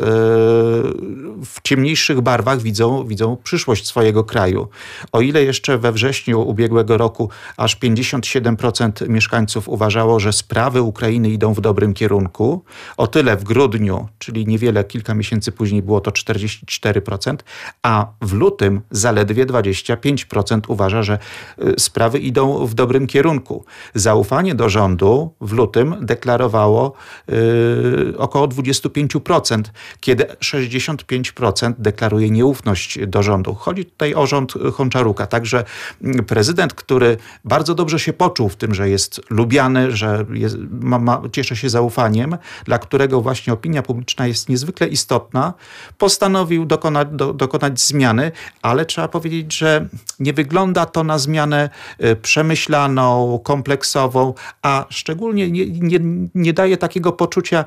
w 1.44 1.56
ciemniejszych 1.62 2.20
barwach 2.20 2.60
widzą, 2.60 3.06
widzą 3.06 3.36
przyszłość 3.44 3.86
swojego 3.86 4.24
kraju. 4.24 4.68
O 5.12 5.20
ile 5.20 5.44
jeszcze 5.44 5.78
we 5.78 5.92
wrześniu 5.92 6.40
ubiegłego 6.40 6.98
roku 6.98 7.30
aż 7.56 7.76
57% 7.76 9.08
mieszkańców 9.08 9.68
uważało, 9.68 10.20
że 10.20 10.32
sprawy 10.32 10.82
Ukrainy 10.82 11.30
idą 11.30 11.54
w 11.54 11.60
dobrym 11.60 11.94
kierunku. 11.94 12.64
O 12.96 13.06
tyle 13.06 13.36
w 13.36 13.44
grudniu, 13.44 14.08
czyli 14.18 14.46
niewiele, 14.46 14.84
kilka 14.84 15.14
miesięcy 15.14 15.52
później 15.52 15.82
było 15.82 16.00
to 16.00 16.10
44%, 16.10 17.36
a 17.82 18.06
w 18.20 18.32
lutym 18.32 18.80
zaledwie 18.90 19.46
25% 19.46 20.60
uważa, 20.68 21.02
że 21.02 21.18
y, 21.58 21.74
sprawy 21.78 22.18
idą 22.18 22.66
w 22.66 22.74
dobrym 22.74 23.06
kierunku. 23.06 23.64
Zaufanie 23.94 24.54
do 24.54 24.68
rządu 24.68 25.34
w 25.40 25.52
lutym 25.52 26.06
deklarowało 26.12 26.92
yy, 27.28 28.14
około 28.18 28.48
25%, 28.48 29.62
kiedy 30.00 30.24
65% 30.24 31.72
deklaruje 31.78 32.30
nieufność 32.30 32.98
do 33.06 33.22
rządu. 33.22 33.54
Chodzi 33.54 33.84
tutaj 33.84 34.14
o 34.14 34.26
rząd 34.26 34.54
Honczaruka. 34.74 35.26
Także 35.26 35.64
mm, 36.02 36.24
prezydent, 36.24 36.74
który 36.74 37.16
bardzo 37.44 37.74
dobrze 37.74 37.98
się 37.98 38.12
poczuł 38.12 38.48
w 38.48 38.56
tym, 38.56 38.74
że 38.74 38.88
jest 38.88 39.20
lubiany, 39.30 39.96
że 39.96 40.24
jest, 40.32 40.56
ma, 40.70 40.98
ma, 40.98 41.22
cieszy 41.32 41.56
się 41.56 41.70
zaufaniem, 41.70 42.36
dla 42.64 42.78
którego 42.78 43.20
właśnie 43.20 43.52
opinia 43.52 43.82
publiczna 43.82 44.26
jest 44.26 44.48
niezwykle 44.48 44.86
istotna, 44.88 45.54
postanowił 45.98 46.64
dokonać, 46.64 47.08
do, 47.12 47.32
dokonać 47.32 47.80
zmiany, 47.80 48.32
ale 48.62 48.86
trzeba 48.86 49.08
powiedzieć, 49.08 49.58
że 49.58 49.88
nie 50.18 50.32
wygląda 50.32 50.86
to 50.86 51.04
na 51.04 51.18
zmianę 51.18 51.70
y, 52.04 52.16
przemyślaną, 52.16 53.40
kompleksową, 53.44 54.34
a 54.62 54.86
szczególnie 54.90 55.50
nie, 55.50 55.66
nie, 55.66 55.98
nie 56.34 56.52
daje 56.52 56.76
takiego 56.76 57.12
poczucia 57.12 57.64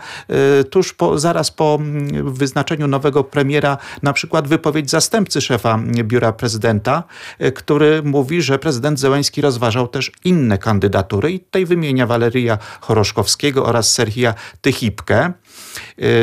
y, 0.60 0.64
tuż 0.64 0.94
po, 0.94 1.20
zaraz 1.20 1.52
po 1.52 1.78
mm, 1.82 2.34
wyznaczeniu 2.34 2.88
nowego 2.88 3.24
premiera, 3.24 3.78
na 4.04 4.14
przykład 4.14 4.48
wypowiedź 4.48 4.90
zastępcy 4.90 5.42
szefa 5.42 5.80
biura 6.04 6.32
prezydenta, 6.32 7.04
y, 7.42 7.52
który 7.52 8.04
mówi, 8.04 8.42
że 8.42 8.60
prezydent 8.60 9.00
Zełański 9.00 9.42
rozważał 9.42 9.88
też 9.88 10.12
inne 10.24 10.58
kandydatury 10.58 11.32
i 11.32 11.40
tutaj 11.40 11.66
wymienia 11.66 12.08
Waleria 12.08 12.58
Choroszkowskiego 12.82 13.66
oraz 13.66 13.94
Serhija 13.94 14.34
Tychipkę, 14.62 15.34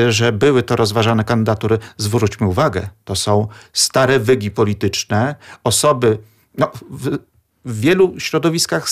że 0.09 0.33
były 0.33 0.63
to 0.63 0.77
rozważane 0.77 1.25
kandydatury. 1.25 1.79
Zwróćmy 1.97 2.47
uwagę, 2.47 2.89
to 3.05 3.17
są 3.17 3.49
stare 3.73 4.19
wygi 4.19 4.51
polityczne, 4.51 5.35
osoby 5.65 6.19
no, 6.59 6.73
w 7.65 7.81
wielu 7.81 8.15
środowiskach 8.21 8.89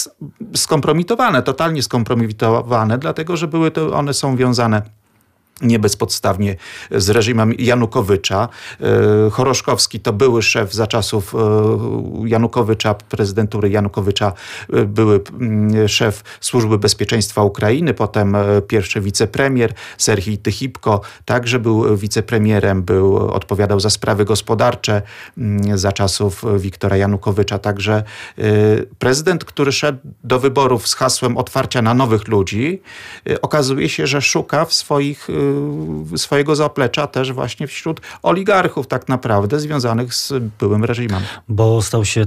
skompromitowane, 0.54 1.42
totalnie 1.42 1.82
skompromitowane, 1.82 2.98
dlatego 2.98 3.36
że 3.36 3.48
były 3.48 3.70
to, 3.70 3.92
one 3.94 4.14
są 4.14 4.36
wiązane 4.36 4.82
nie 5.62 5.78
bezpodstawnie 5.78 6.56
z 6.90 7.10
reżimem 7.10 7.52
Janukowycza. 7.58 8.48
E, 8.80 9.30
Choroszkowski 9.30 10.00
to 10.00 10.12
były 10.12 10.42
szef 10.42 10.72
za 10.72 10.86
czasów 10.86 11.34
e, 11.34 11.38
Janukowycza, 12.24 12.94
prezydentury 12.94 13.70
Janukowycza, 13.70 14.32
e, 14.72 14.84
były 14.84 15.20
mm, 15.40 15.88
szef 15.88 16.22
Służby 16.40 16.78
Bezpieczeństwa 16.78 17.42
Ukrainy, 17.42 17.94
potem 17.94 18.36
pierwszy 18.68 19.00
wicepremier 19.00 19.72
Serhii 19.98 20.38
Tychipko, 20.38 21.00
także 21.24 21.58
był 21.58 21.96
wicepremierem, 21.96 22.82
był, 22.82 23.16
odpowiadał 23.16 23.80
za 23.80 23.90
sprawy 23.90 24.24
gospodarcze 24.24 25.02
mm, 25.38 25.78
za 25.78 25.92
czasów 25.92 26.44
Wiktora 26.58 26.96
Janukowycza. 26.96 27.58
Także 27.58 28.02
prezydent, 28.98 29.44
który 29.44 29.72
szedł 29.72 29.98
do 30.24 30.38
wyborów 30.38 30.88
z 30.88 30.94
hasłem 30.94 31.36
otwarcia 31.36 31.82
na 31.82 31.94
nowych 31.94 32.28
ludzi, 32.28 32.82
okazuje 33.42 33.88
się, 33.88 34.06
że 34.06 34.22
szuka 34.22 34.64
w 34.64 34.74
swoich 34.74 35.28
swojego 36.16 36.56
zaplecza 36.56 37.06
też 37.06 37.32
właśnie 37.32 37.66
wśród 37.66 38.00
oligarchów 38.22 38.86
tak 38.86 39.08
naprawdę 39.08 39.60
związanych 39.60 40.14
z 40.14 40.32
byłym 40.60 40.84
reżimem. 40.84 41.22
Bo 41.48 41.82
stał 41.82 42.04
się 42.04 42.26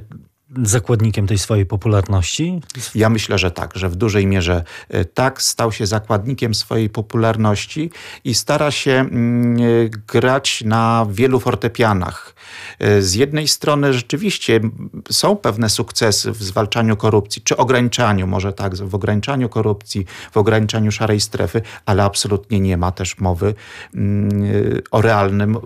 zakładnikiem 0.63 1.27
tej 1.27 1.37
swojej 1.37 1.65
popularności? 1.65 2.61
Ja 2.95 3.09
myślę, 3.09 3.37
że 3.37 3.51
tak, 3.51 3.71
że 3.75 3.89
w 3.89 3.95
dużej 3.95 4.27
mierze 4.27 4.63
y, 4.95 5.05
tak 5.05 5.41
stał 5.41 5.71
się 5.71 5.85
zakładnikiem 5.85 6.55
swojej 6.55 6.89
popularności 6.89 7.91
i 8.23 8.33
stara 8.33 8.71
się 8.71 8.91
mm, 8.91 9.57
grać 10.07 10.63
na 10.65 11.07
wielu 11.09 11.39
fortepianach. 11.39 12.35
Y, 12.81 13.03
z 13.03 13.13
jednej 13.13 13.47
strony 13.47 13.93
rzeczywiście 13.93 14.59
są 15.11 15.35
pewne 15.35 15.69
sukcesy 15.69 16.31
w 16.31 16.43
zwalczaniu 16.43 16.97
korupcji, 16.97 17.41
czy 17.41 17.57
ograniczaniu, 17.57 18.27
może 18.27 18.53
tak, 18.53 18.75
w 18.75 18.95
ograniczaniu 18.95 19.49
korupcji, 19.49 20.05
w 20.31 20.37
ograniczaniu 20.37 20.91
szarej 20.91 21.21
strefy, 21.21 21.61
ale 21.85 22.03
absolutnie 22.03 22.59
nie 22.59 22.77
ma 22.77 22.91
też 22.91 23.19
mowy 23.19 23.53
mm, 23.95 24.81
o 24.91 25.01
realnym 25.01 25.57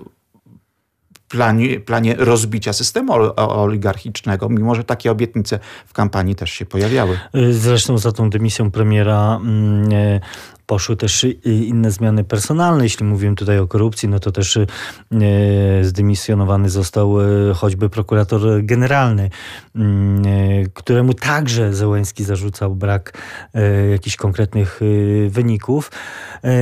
planie, 1.29 1.79
planie 1.79 2.15
rozbicia 2.17 2.73
systemu 2.73 3.13
oligarchicznego, 3.35 4.49
mimo 4.49 4.75
że 4.75 4.83
takie 4.83 5.11
obietnice 5.11 5.59
w 5.85 5.93
kampanii 5.93 6.35
też 6.35 6.51
się 6.51 6.65
pojawiały. 6.65 7.19
Zresztą 7.51 7.97
za 7.97 8.11
tą 8.11 8.29
dymisją 8.29 8.71
premiera 8.71 9.39
mm, 9.43 9.89
e, 9.93 10.19
poszły 10.65 10.95
też 10.95 11.25
inne 11.43 11.91
zmiany 11.91 12.23
personalne. 12.23 12.83
Jeśli 12.83 13.05
mówiłem 13.05 13.35
tutaj 13.35 13.59
o 13.59 13.67
korupcji, 13.67 14.09
no 14.09 14.19
to 14.19 14.31
też 14.31 14.57
e, 14.57 14.65
zdymisjonowany 15.81 16.69
został 16.69 17.21
e, 17.21 17.53
choćby 17.53 17.89
prokurator 17.89 18.65
generalny, 18.65 19.29
mm, 19.75 20.23
któremu 20.73 21.13
także 21.13 21.73
Zełęński 21.73 22.23
zarzucał 22.23 22.75
brak 22.75 23.17
jakichś 23.91 24.15
konkretnych 24.15 24.79
wyników. 25.29 25.91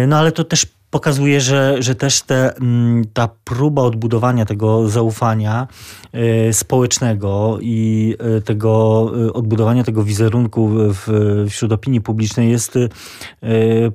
No 0.07 0.17
ale 0.17 0.31
to 0.31 0.43
też 0.43 0.75
pokazuje, 0.96 1.42
że, 1.42 1.75
że 1.80 1.96
też 1.96 2.22
te, 2.22 2.56
mm, 2.56 3.06
ta 3.14 3.30
próba 3.44 3.82
odbudowania 3.82 4.46
tego 4.46 4.90
zaufania 4.90 5.68
e, 6.14 6.54
społecznego 6.54 7.58
i 7.62 8.16
e, 8.20 8.42
tego 8.42 9.12
e, 9.28 9.34
odbudowania 9.34 9.84
tego 9.84 10.04
wizerunku 10.04 10.70
w, 10.74 11.08
wśród 11.50 11.72
opinii 11.72 12.02
publicznej 12.02 12.52
jest 12.52 12.74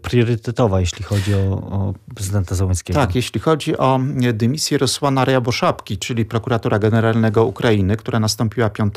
priorytetowa, 0.02 0.80
jeśli 0.80 1.04
chodzi 1.04 1.34
o, 1.34 1.38
o 1.52 1.94
prezydenta 2.14 2.54
Załęckiego. 2.54 3.00
Tak, 3.00 3.14
jeśli 3.14 3.40
chodzi 3.40 3.78
o 3.78 4.00
dymisję 4.32 4.78
Rosłana 4.78 5.24
Rejaboszapki, 5.24 5.98
czyli 5.98 6.24
prokuratora 6.24 6.78
generalnego 6.78 7.44
Ukrainy, 7.44 7.96
która 7.96 8.20
nastąpiła 8.20 8.70
5, 8.70 8.94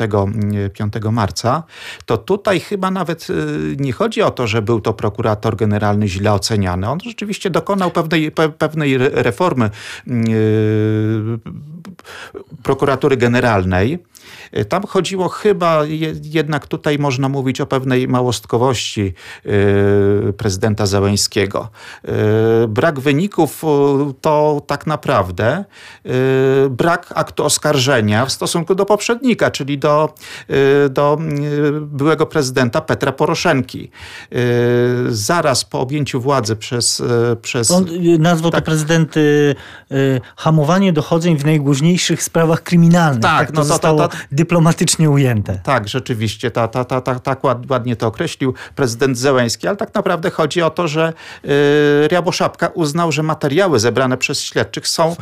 5 0.74 0.94
marca, 1.12 1.64
to 2.06 2.18
tutaj 2.18 2.60
chyba 2.60 2.92
nawet 2.92 3.28
nie 3.78 3.94
chodzi 3.94 4.22
o 4.22 4.32
to, 4.32 4.48
że 4.48 4.62
był 4.62 4.82
to 4.82 4.94
prokurator 4.94 5.56
generalny 5.56 6.08
źle 6.08 6.34
oceniany. 6.34 6.90
On 6.90 7.00
rzeczywiście 7.00 7.50
dokonał 7.50 7.93
pewnej, 7.94 8.32
pewnej 8.32 8.98
reformy 8.98 9.70
yy, 10.08 11.40
prokuratury 12.64 13.18
generalnej. 13.18 14.00
Tam 14.70 14.84
chodziło 14.88 15.30
chyba 15.30 15.82
jednak 16.24 16.68
tutaj 16.68 17.00
można 17.00 17.30
mówić 17.30 17.62
o 17.62 17.66
pewnej 17.66 18.08
małostkowości 18.08 19.14
yy, 19.46 20.34
prezydenta 20.38 20.86
Załęskiego. 20.86 21.70
Yy, 22.04 22.14
brak 22.68 23.00
wyników 23.00 23.64
to 24.22 24.62
tak 24.68 24.88
naprawdę 24.88 25.66
brak 26.70 27.14
aktu 27.16 27.46
oskarżenia 27.46 28.26
w 28.26 28.32
stosunku 28.32 28.76
do 28.76 28.86
poprzednika, 28.86 29.52
czyli 29.52 29.78
do, 29.78 30.14
do 30.90 31.18
byłego 31.82 32.26
prezydenta 32.26 32.82
Petra 32.82 33.12
Poroszenki. 33.12 33.92
Zaraz 35.10 35.66
po 35.66 35.80
objęciu 35.80 36.22
władzy 36.22 36.56
przez... 36.56 37.04
przez 37.42 37.72
On 37.72 37.86
nazwał 38.20 38.52
tak. 38.52 38.62
to 38.62 38.66
prezydent 38.66 39.18
y, 39.18 39.56
y, 39.92 40.22
hamowanie 40.36 40.94
dochodzeń 40.94 41.38
w 41.38 41.46
najgłośniejszych 41.46 42.24
sprawach 42.24 42.64
kryminalnych. 42.64 43.22
Tak, 43.22 43.40
tak 43.40 43.48
to, 43.48 43.54
no 43.54 43.62
to 43.62 43.68
zostało 43.68 43.98
to, 43.98 44.08
to, 44.08 44.18
dyplomatycznie 44.44 45.10
ujęte. 45.10 45.60
Tak, 45.64 45.88
rzeczywiście, 45.88 46.52
ta, 46.52 46.68
ta, 46.68 46.86
ta, 46.86 47.02
ta, 47.02 47.20
tak 47.20 47.40
ładnie 47.70 47.96
to 47.96 48.08
określił 48.08 48.54
prezydent 48.76 49.18
Zełęski, 49.18 49.68
ale 49.68 49.78
tak 49.78 49.94
naprawdę 49.94 50.30
chodzi 50.32 50.62
o 50.62 50.70
to, 50.70 50.88
że 50.88 51.14
y, 51.46 52.08
Riaboszapka 52.08 52.68
uznał, 52.68 53.12
że 53.12 53.24
materiały 53.24 53.80
zebrane 53.80 54.18
przez 54.18 54.42
śledczych 54.42 54.88
są 54.88 55.16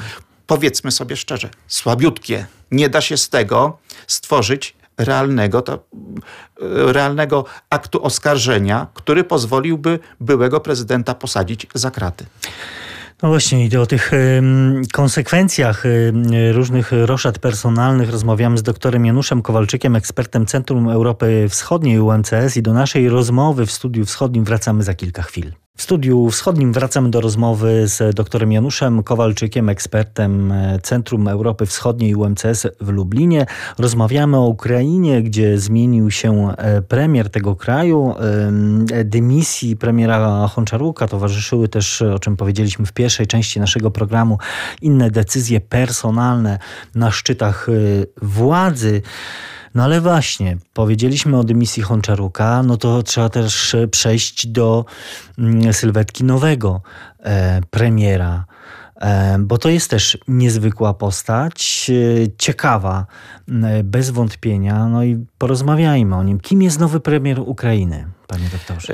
powiedzmy 0.47 0.91
sobie 0.91 1.15
szczerze, 1.15 1.49
słabiutkie. 1.67 2.45
Nie 2.71 2.89
da 2.89 3.01
się 3.01 3.17
z 3.17 3.29
tego 3.29 3.77
stworzyć 4.07 4.75
realnego, 4.97 5.61
to, 5.61 5.79
realnego 6.93 7.45
aktu 7.69 8.03
oskarżenia, 8.03 8.87
który 8.93 9.23
pozwoliłby 9.23 9.99
byłego 10.19 10.59
prezydenta 10.59 11.15
posadzić 11.15 11.67
za 11.73 11.91
kraty. 11.91 12.25
No 13.23 13.29
właśnie, 13.29 13.67
i 13.67 13.77
o 13.77 13.85
tych 13.85 14.11
konsekwencjach 14.93 15.83
różnych 16.51 16.91
roszad 16.91 17.39
personalnych 17.39 18.09
rozmawiamy 18.09 18.57
z 18.57 18.63
doktorem 18.63 19.05
Januszem 19.05 19.41
Kowalczykiem, 19.41 19.95
ekspertem 19.95 20.45
Centrum 20.45 20.89
Europy 20.89 21.47
Wschodniej 21.49 21.99
UMCS 21.99 22.57
i 22.57 22.61
do 22.61 22.73
naszej 22.73 23.09
rozmowy 23.09 23.65
w 23.65 23.71
Studiu 23.71 24.05
Wschodnim 24.05 24.43
wracamy 24.43 24.83
za 24.83 24.93
kilka 24.93 25.21
chwil. 25.21 25.51
W 25.77 25.83
studiu 25.83 26.29
wschodnim 26.29 26.73
wracamy 26.73 27.09
do 27.09 27.21
rozmowy 27.21 27.87
z 27.87 28.15
doktorem 28.15 28.51
Januszem 28.51 29.03
Kowalczykiem, 29.03 29.69
ekspertem 29.69 30.51
e, 30.51 30.79
Centrum 30.83 31.27
Europy 31.27 31.65
Wschodniej 31.65 32.15
UMCS 32.15 32.67
w 32.81 32.89
Lublinie. 32.89 33.45
Rozmawiamy 33.77 34.37
o 34.37 34.47
Ukrainie, 34.47 35.23
gdzie 35.23 35.57
zmienił 35.57 36.11
się 36.11 36.53
e, 36.57 36.81
premier 36.81 37.29
tego 37.29 37.55
kraju. 37.55 38.15
Dymisji 39.05 39.77
premiera 39.77 40.47
Honczaruka 40.47 41.07
towarzyszyły 41.07 41.67
też, 41.67 42.01
o 42.01 42.19
czym 42.19 42.37
powiedzieliśmy 42.37 42.85
w 42.85 42.93
pierwszej 42.93 43.27
części 43.27 43.59
naszego 43.59 43.91
programu, 43.91 44.37
inne 44.81 45.11
decyzje 45.11 45.61
personalne 45.61 46.59
na 46.95 47.11
szczytach 47.11 47.69
e, 47.69 47.71
władzy. 48.21 49.01
No 49.75 49.83
ale 49.83 50.01
właśnie, 50.01 50.57
powiedzieliśmy 50.73 51.39
o 51.39 51.43
dymisji 51.43 51.83
Honczaruka, 51.83 52.63
no 52.63 52.77
to 52.77 53.03
trzeba 53.03 53.29
też 53.29 53.75
przejść 53.91 54.47
do 54.47 54.85
mm, 55.37 55.73
sylwetki 55.73 56.23
nowego 56.23 56.81
e, 57.19 57.61
premiera 57.69 58.45
e, 58.95 59.37
bo 59.39 59.57
to 59.57 59.69
jest 59.69 59.89
też 59.89 60.17
niezwykła 60.27 60.93
postać, 60.93 61.91
e, 61.93 62.27
ciekawa, 62.37 63.05
bez 63.83 64.09
wątpienia. 64.09 64.87
No 64.87 65.03
i 65.03 65.25
porozmawiajmy 65.37 66.15
o 66.15 66.23
nim. 66.23 66.39
Kim 66.39 66.61
jest 66.61 66.79
nowy 66.79 66.99
premier 66.99 67.39
Ukrainy, 67.39 68.07
panie 68.27 68.45
doktorze? 68.51 68.93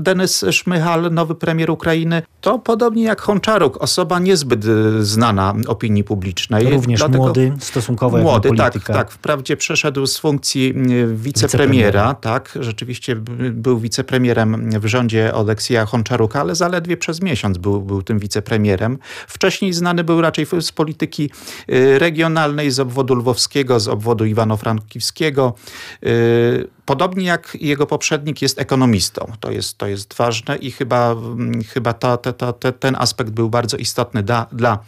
Denys 0.00 0.44
Szmychal, 0.50 1.10
nowy 1.10 1.34
premier 1.34 1.70
Ukrainy, 1.70 2.22
to 2.40 2.58
podobnie 2.58 3.02
jak 3.02 3.20
Honczaruk, 3.20 3.82
osoba 3.82 4.18
niezbyt 4.18 4.64
y, 4.64 5.04
znana 5.04 5.54
opinii 5.66 6.04
publicznej. 6.04 6.70
Również 6.70 7.00
Dlatego 7.00 7.24
młody, 7.24 7.52
stosunkowo 7.58 8.18
Młody, 8.18 8.50
tak, 8.56 8.84
tak. 8.84 9.10
Wprawdzie 9.10 9.56
przeszedł 9.56 10.06
z 10.06 10.18
funkcji 10.18 10.74
y, 10.90 11.14
wicepremiera, 11.14 12.14
tak, 12.14 12.58
rzeczywiście 12.60 13.16
był 13.52 13.78
wicepremierem 13.78 14.70
w 14.80 14.86
rządzie 14.86 15.34
Oleksija 15.34 15.86
Honczaruka, 15.86 16.40
ale 16.40 16.54
zaledwie 16.54 16.96
przez 16.96 17.22
miesiąc 17.22 17.58
był, 17.58 17.82
był 17.82 18.02
tym 18.02 18.18
wicepremierem. 18.18 18.98
Wcześniej 19.26 19.72
znany 19.72 20.04
był 20.04 20.20
raczej 20.20 20.46
z 20.60 20.72
polityki 20.72 21.30
y, 21.70 21.98
regionalnej, 21.98 22.70
z 22.70 22.80
obwodu 22.80 23.14
lwowskiego, 23.14 23.80
z 23.80 23.88
obwodu 23.88 24.24
Iwano-Frankiwskiego. 24.24 25.52
Podobnie 26.84 27.24
jak 27.24 27.56
jego 27.60 27.86
poprzednik 27.86 28.42
jest 28.42 28.58
ekonomistą. 28.58 29.32
To 29.40 29.50
jest, 29.50 29.78
to 29.78 29.86
jest 29.86 30.14
ważne 30.14 30.56
i 30.56 30.70
chyba, 30.70 31.12
mm, 31.12 31.64
chyba 31.64 31.92
ta, 31.92 32.16
ta, 32.16 32.52
ta, 32.52 32.72
ten 32.72 32.96
aspekt 32.98 33.30
był 33.30 33.50
bardzo 33.50 33.76
istotny 33.76 34.22
dla, 34.22 34.46
dla 34.52 34.78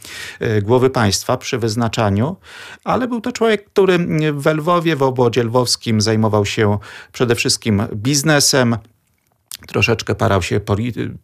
e, 0.41 0.63
głowy 0.63 0.91
państwa 0.91 1.37
przy 1.37 1.59
wyznaczaniu, 1.59 2.37
ale 2.85 3.09
był 3.09 3.21
to 3.21 3.33
człowiek, 3.33 3.71
który 3.71 3.99
w 4.33 4.47
Lwowie, 4.47 4.97
w 4.97 5.03
obwodzie 5.03 5.45
lwowskim 5.45 6.01
zajmował 6.01 6.47
się 6.47 6.79
przede 7.13 7.35
wszystkim 7.35 7.83
biznesem, 7.95 8.77
troszeczkę 9.67 10.15
parał 10.15 10.43
się 10.43 10.61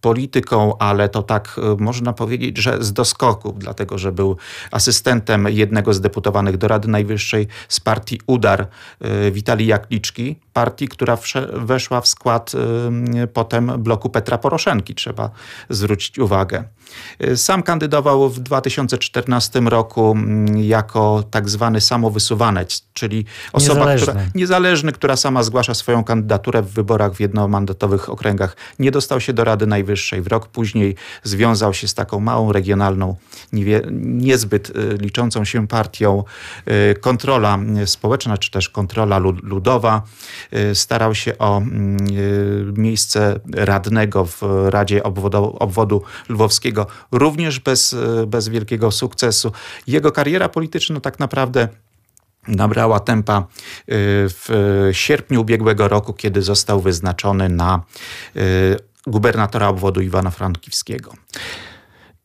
polityką, 0.01 0.79
ale 0.79 1.09
to 1.09 1.23
tak 1.23 1.57
e, 1.59 1.83
można 1.83 2.13
powiedzieć, 2.13 2.59
że 2.59 2.85
z 2.85 2.93
doskoku, 2.93 3.55
dlatego 3.59 3.99
że 3.99 4.13
był 4.13 4.37
asystentem 4.71 5.47
jednego 5.49 5.95
z 5.95 6.01
deputowanych 6.01 6.57
do 6.57 6.69
Rady 6.69 6.89
Najwyższej 6.89 7.47
z 7.69 7.81
partii 7.81 8.21
UDAR, 8.27 8.67
e, 9.01 9.31
Witalii 9.31 9.67
Jakliczki, 9.67 10.37
partii, 10.53 10.89
która 10.89 11.19
weszła 11.53 12.01
w 12.01 12.09
skład 12.09 12.53
e, 12.55 13.27
potem 13.27 13.83
bloku 13.83 14.11
Petra 14.11 14.39
Poroszenki, 14.39 14.95
trzeba 14.95 15.31
zwrócić 15.69 16.19
uwagę. 16.19 16.65
Sam 17.37 17.63
kandydował 17.63 18.29
w 18.31 18.41
2014 18.41 19.61
roku 19.61 20.17
jako 20.55 21.25
tak 21.31 21.49
zwany 21.49 21.81
samowysuwanec, 21.81 22.83
czyli 22.93 23.25
osoba, 23.53 23.75
niezależny. 23.75 24.07
która 24.07 24.27
niezależny, 24.35 24.93
która 24.93 25.17
sama 25.17 25.43
zgłasza 25.43 25.75
swoją 25.75 26.05
kandydaturę 26.05 26.63
w 26.63 26.69
wyborach 26.69 27.15
w 27.15 27.21
jednomandatowych 27.21 28.09
okręgach. 28.09 28.57
Nie 28.79 28.91
dostał 28.91 29.21
się 29.21 29.33
do 29.33 29.45
Rady 29.45 29.67
Najwyższej. 29.67 30.23
W 30.23 30.27
rok 30.27 30.49
później 30.49 30.97
związał 31.23 31.75
się 31.75 31.89
z 31.89 31.95
taką 31.95 32.21
małą 32.21 32.53
regionalną, 32.53 33.17
niezbyt 33.93 34.71
y, 34.71 34.99
liczącą 35.01 35.45
się 35.45 35.69
partią. 35.69 36.25
Y, 36.91 36.95
kontrola 37.01 37.59
społeczna, 37.87 38.39
czy 38.39 38.51
też 38.51 38.69
kontrola 38.69 39.19
ludowa. 39.19 40.03
Y, 40.55 40.75
starał 40.75 41.15
się 41.15 41.39
o 41.39 41.63
miejsce 42.77 43.41
radnego 43.55 44.25
w 44.25 44.43
Radzie 44.67 45.03
Obwodu, 45.03 45.57
Obwodu 45.59 46.03
Lwowskiego, 46.29 46.87
również 47.13 47.61
bez, 47.61 47.97
bez 48.27 48.49
wielkiego 48.49 48.91
sukcesu. 48.91 49.53
Jego 49.87 50.13
kariera 50.13 50.49
polityczna 50.49 51.01
tak 51.01 51.19
naprawdę 51.19 51.69
nabrała 52.49 53.01
tempa 53.01 53.39
y, 53.41 53.45
w 54.29 54.89
sierpniu 54.93 55.41
ubiegłego 55.41 55.89
roku, 55.89 56.13
kiedy 56.13 56.43
został 56.43 56.81
wyznaczony 56.81 57.49
na 57.49 57.83
y, 58.37 58.77
gubernatora 59.07 59.69
obwodu 59.69 60.01
Iwana 60.01 60.31
Frankiwskiego. 60.31 61.13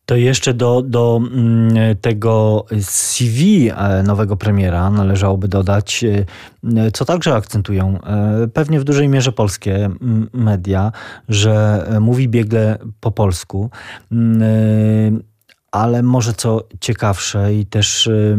To 0.07 0.15
jeszcze 0.15 0.53
do, 0.53 0.81
do 0.81 1.21
mm, 1.21 1.97
tego 2.01 2.65
CV 2.81 3.69
e, 3.69 4.03
nowego 4.03 4.37
premiera 4.37 4.89
należałoby 4.89 5.47
dodać, 5.47 6.03
e, 6.03 6.91
co 6.91 7.05
także 7.05 7.35
akcentują 7.35 7.99
e, 8.01 8.47
pewnie 8.53 8.79
w 8.79 8.83
dużej 8.83 9.09
mierze 9.09 9.31
polskie 9.31 9.89
media, 10.33 10.91
że 11.29 11.85
mówi 12.01 12.29
biegle 12.29 12.77
po 12.99 13.11
polsku. 13.11 13.69
Mm, 14.11 15.23
ale 15.71 16.03
może 16.03 16.33
co 16.33 16.67
ciekawsze 16.79 17.53
i 17.53 17.65
też 17.65 18.07
y, 18.07 18.37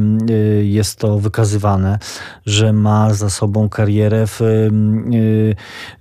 jest 0.64 0.97
to 0.97 1.19
wykazywane, 1.19 1.99
że 2.47 2.73
ma 2.73 3.14
za 3.14 3.31
sobą 3.31 3.69
karierę 3.69 4.27
w 4.27 4.41
y, 4.41 4.71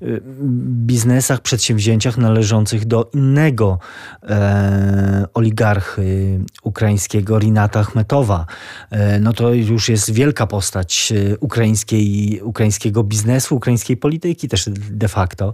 y, 0.02 0.22
biznesach, 0.62 1.42
przedsięwzięciach 1.42 2.18
należących 2.18 2.86
do 2.86 3.10
innego 3.14 3.80
e, 4.24 5.26
oligarchy 5.34 6.40
ukraińskiego, 6.64 7.40
Rinata 7.40 7.80
Achmetowa. 7.80 8.46
E, 8.90 9.20
no 9.20 9.34
to 9.34 9.54
już 9.54 9.90
jest 9.90 10.12
wielka 10.12 10.48
postać 10.48 11.14
ukraińskiej, 11.40 12.40
ukraińskiego 12.44 13.04
biznesu, 13.04 13.56
ukraińskiej 13.56 13.98
polityki 13.98 14.48
też 14.48 14.70
de 14.90 15.08
facto. 15.08 15.54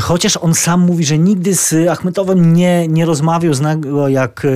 Chociaż 0.00 0.36
on 0.36 0.54
sam 0.54 0.80
mówi, 0.80 1.04
że 1.04 1.18
nigdy 1.18 1.54
z 1.54 1.88
Achmetowem 1.88 2.52
nie, 2.52 2.88
nie 2.88 3.04
rozmawiał, 3.04 3.52
jak 4.08 4.46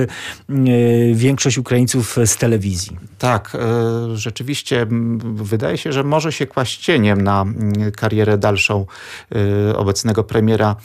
większość 1.13 1.57
Ukraińców 1.57 2.17
z 2.25 2.37
telewizji. 2.37 2.97
Tak, 3.17 3.55
e, 3.55 4.15
rzeczywiście 4.15 4.87
wydaje 5.33 5.77
się, 5.77 5.91
że 5.91 6.03
może 6.03 6.31
się 6.31 6.47
kłaść 6.47 6.79
cieniem 6.79 7.21
na 7.21 7.45
karierę 7.97 8.37
dalszą 8.37 8.85
e, 9.69 9.77
obecnego 9.77 10.23
premiera 10.23 10.75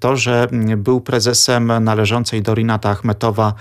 to, 0.00 0.16
że 0.16 0.48
był 0.76 1.00
prezesem 1.00 1.72
należącej 1.84 2.42
do 2.42 2.54
Rinata 2.54 2.90
Achmetowa 2.90 3.54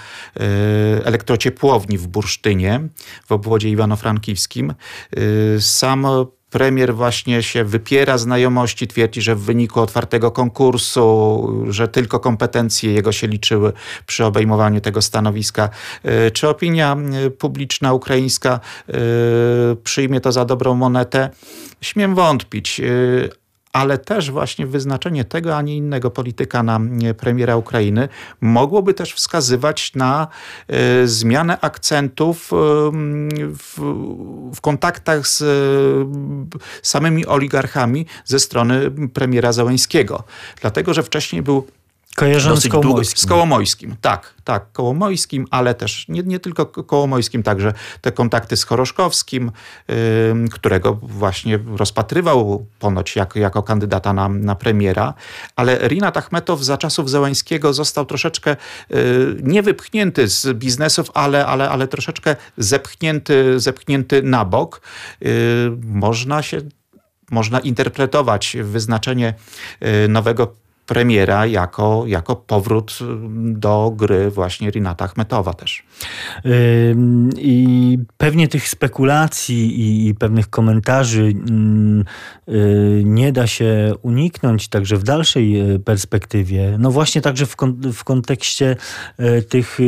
elektrociepłowni 1.04 1.97
w 1.97 2.08
Bursztynie 2.08 2.82
w 3.26 3.32
obwodzie 3.32 3.69
iwano-frankiwskim. 3.69 4.73
Sam 5.60 6.08
premier 6.58 6.96
właśnie 6.96 7.43
się 7.43 7.63
wypiera 7.63 8.17
znajomości, 8.17 8.88
twierdzi, 8.88 9.22
że 9.22 9.36
w 9.36 9.41
wyniku 9.41 9.82
otwartego 9.82 10.32
konkursu, 10.32 11.65
że 11.70 11.88
tylko 11.88 12.20
kompetencje 12.20 12.93
jego 12.93 13.12
się 13.12 13.28
liczyły 13.28 13.74
przy 14.06 14.26
obejmowaniu 14.26 14.82
tego 14.82 15.02
stanowiska. 15.02 15.70
E, 16.04 16.32
czy 16.32 16.50
opinia 16.50 16.98
e, 17.26 17.30
publiczna 17.30 17.93
ukraińska 17.93 18.60
e, 18.89 18.93
przyjmie 19.84 20.22
to 20.22 20.32
za 20.32 20.46
dobrą 20.46 20.76
monetę? 20.76 21.30
Śmiem 21.82 22.15
wątpić 22.15 22.82
ale 23.78 23.98
też 23.98 24.32
właśnie 24.32 24.68
wyznaczenie 24.68 25.26
tego, 25.26 25.58
a 25.58 25.62
nie 25.62 25.78
innego 25.78 26.12
polityka 26.12 26.63
na 26.63 26.80
premiera 27.18 27.56
Ukrainy 27.58 28.10
mogłoby 28.42 28.94
też 28.94 29.13
wskazywać 29.13 29.96
na 29.96 30.28
y, 31.04 31.08
zmianę 31.08 31.60
akcentów 31.62 32.54
y, 32.54 32.56
w, 32.56 33.80
w, 34.54 34.62
kontaktach 34.62 35.28
z 35.28 35.44
samymi 36.82 37.26
oligarchami 37.26 38.06
ze 38.26 38.40
strony 38.40 38.92
premiera 39.13 39.52
Załęskiego. 39.52 40.24
Dlatego, 40.62 40.94
że 40.94 41.04
wcześniej 41.04 41.42
był 41.42 41.68
Kojarzony 42.17 42.62
z 42.62 42.67
Kołomojskim. 42.67 43.23
Z 43.23 43.25
Kołomojskim, 43.25 43.95
tak, 44.01 44.34
tak, 44.43 44.71
Kołomojskim, 44.71 45.47
ale 45.51 45.75
też 45.75 46.06
nie, 46.10 46.23
nie 46.23 46.39
tylko 46.39 46.65
Kołomojskim, 46.65 47.43
także 47.43 47.73
te 48.01 48.12
kontakty 48.12 48.58
z 48.58 48.63
Choroszkowskim, 48.63 49.51
yy, 49.88 49.95
którego 50.51 50.93
właśnie 50.93 51.60
rozpatrywał 51.75 52.65
ponoć 52.80 53.15
jako, 53.15 53.39
jako 53.39 53.63
kandydata 53.63 54.13
na, 54.13 54.30
na 54.30 54.56
premiera, 54.56 55.13
ale 55.56 55.88
Rinat 55.88 56.17
Achmetow 56.17 56.62
za 56.62 56.77
czasów 56.77 57.10
Zełańskiego 57.10 57.73
został 57.73 58.06
troszeczkę 58.06 58.56
yy, 58.89 59.38
nie 59.43 59.63
wypchnięty 59.63 60.27
z 60.27 60.58
biznesów, 60.58 61.12
ale, 61.13 61.45
ale, 61.45 61.69
ale 61.69 61.88
troszeczkę 61.88 62.36
zepchnięty, 62.58 63.60
zepchnięty 63.60 64.23
na 64.23 64.45
bok. 64.45 64.82
Yy, 65.21 65.30
można 65.84 66.41
się 66.41 66.62
można 67.32 67.60
interpretować 67.60 68.58
wyznaczenie 68.63 69.34
y, 70.06 70.08
nowego 70.08 70.56
premiera 70.88 71.45
jako, 71.45 72.04
jako 72.06 72.36
powrót 72.36 73.00
do 73.38 73.91
gry 73.95 74.32
właśnie 74.32 74.71
Rinata 74.71 75.06
Achmetowa 75.06 75.54
też. 75.54 75.84
I 77.38 77.97
pewnie 78.17 78.47
tych 78.47 78.69
spekulacji 78.69 80.07
i, 80.07 80.15
pewnych 80.15 80.49
komentarzy 80.49 81.33
y, 82.47 83.01
nie 83.05 83.31
da 83.31 83.47
się 83.47 83.93
uniknąć 84.01 84.67
także 84.67 84.97
w 84.97 85.03
dalszej 85.03 85.71
y, 85.75 85.79
perspektywie. 85.79 86.75
No 86.79 86.91
właśnie 86.91 87.21
także 87.21 87.45
w, 87.45 87.55
w 87.93 88.03
kontekście 88.03 88.75
y, 89.19 89.41
tych 89.41 89.79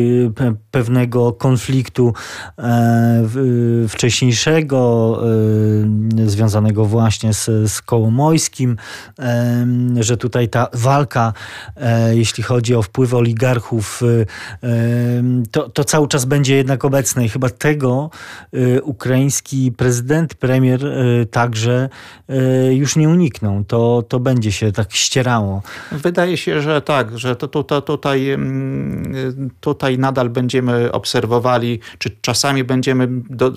pewnego 0.71 1.33
konfliktu 1.33 2.13
e, 2.57 3.27
wcześniejszego 3.89 4.79
związanego 6.25 6.85
właśnie 6.85 7.33
z, 7.33 7.71
z 7.71 7.81
Kołomojskim, 7.81 8.77
że 9.99 10.17
tutaj 10.17 10.49
ta 10.49 10.67
walka, 10.73 11.33
e, 11.75 12.15
jeśli 12.15 12.43
chodzi 12.43 12.75
o 12.75 12.81
wpływy 12.81 13.17
oligarchów, 13.17 14.01
to, 15.51 15.69
to 15.69 15.83
cały 15.83 15.98
czas 16.07 16.25
będzie 16.25 16.55
jednak 16.55 16.85
obecne 16.85 17.25
i 17.25 17.29
chyba 17.29 17.49
tego 17.49 18.09
e, 18.53 18.81
ukraiński 18.81 19.71
prezydent, 19.71 20.33
premier 20.33 20.79
także 21.31 21.89
już 22.71 22.95
nie 22.95 23.09
unikną. 23.09 23.65
To, 23.65 24.03
to 24.07 24.19
będzie 24.19 24.51
się 24.51 24.71
tak 24.71 24.93
ścierało. 24.93 25.62
Wydaje 25.91 26.38
się, 26.38 26.62
że 26.62 26.81
tak, 26.81 27.19
że 27.19 27.35
to, 27.35 27.47
to, 27.47 27.63
to 27.63 27.81
tutaj, 27.81 28.29
mm, 28.29 29.49
tutaj 29.59 29.97
nadal 29.97 30.29
będziemy 30.29 30.91
obserwowali, 30.91 31.79
czy 31.97 32.17
czasami 32.21 32.63
będziemy 32.63 33.07
do, 33.29 33.51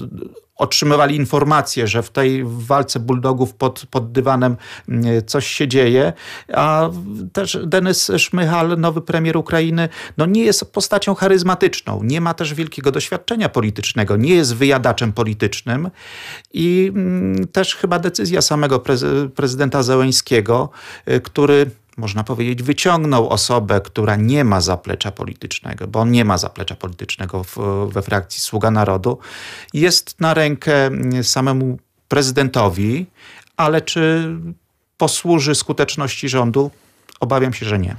otrzymywali 0.63 1.17
informacje, 1.17 1.87
że 1.87 2.03
w 2.03 2.11
tej 2.11 2.45
walce 2.45 3.01
bulldogów 3.01 3.55
pod, 3.55 3.87
pod 3.91 4.13
dywanem 4.13 4.57
mm, 4.89 5.27
coś 5.27 5.47
się 5.47 5.69
dzieje, 5.69 6.13
a 6.55 6.91
też 7.33 7.59
Denis 7.67 8.11
Szmychal, 8.19 8.79
nowy 8.79 9.01
premier 9.01 9.37
Ukrainy, 9.37 9.89
no 10.17 10.27
nie 10.27 10.45
jest 10.45 10.73
postacią 10.73 11.15
charyzmatyczną, 11.15 12.01
nie 12.03 12.21
ma 12.21 12.35
też 12.35 12.55
wielkiego 12.55 12.91
doświadczenia 12.91 13.49
politycznego, 13.49 14.17
nie 14.17 14.35
jest 14.35 14.55
wyjadaczem 14.55 15.13
politycznym. 15.13 15.91
I 16.53 16.93
mm, 16.95 17.47
też 17.47 17.77
chyba 17.77 17.99
decyzja 17.99 18.43
samego 18.43 18.83
prezydenta 19.35 19.83
Zełęńskiego, 19.83 20.71
y, 21.09 21.21
który 21.21 21.71
można 21.97 22.25
powiedzieć, 22.25 22.63
wyciągnął 22.63 23.29
osobę, 23.29 23.81
która 23.81 24.17
nie 24.17 24.45
ma 24.45 24.61
zaplecza 24.61 25.13
politycznego, 25.13 25.89
bo 25.89 26.01
on 26.01 26.11
nie 26.11 26.25
ma 26.25 26.39
zaplecza 26.39 26.75
politycznego 26.75 27.45
w, 27.45 27.57
we 27.93 28.03
frakcji 28.03 28.41
Sługa 28.41 28.71
Narodu, 28.71 29.19
jest 29.73 30.21
na 30.21 30.35
rękę 30.35 30.91
samemu 31.23 31.79
prezydentowi, 32.09 33.07
ale 33.57 33.83
czy 33.83 34.35
posłuży 34.97 35.55
skuteczności 35.55 36.29
rządu? 36.29 36.71
Obawiam 37.23 37.53
się, 37.53 37.67
że 37.67 37.79
nie. 37.79 37.97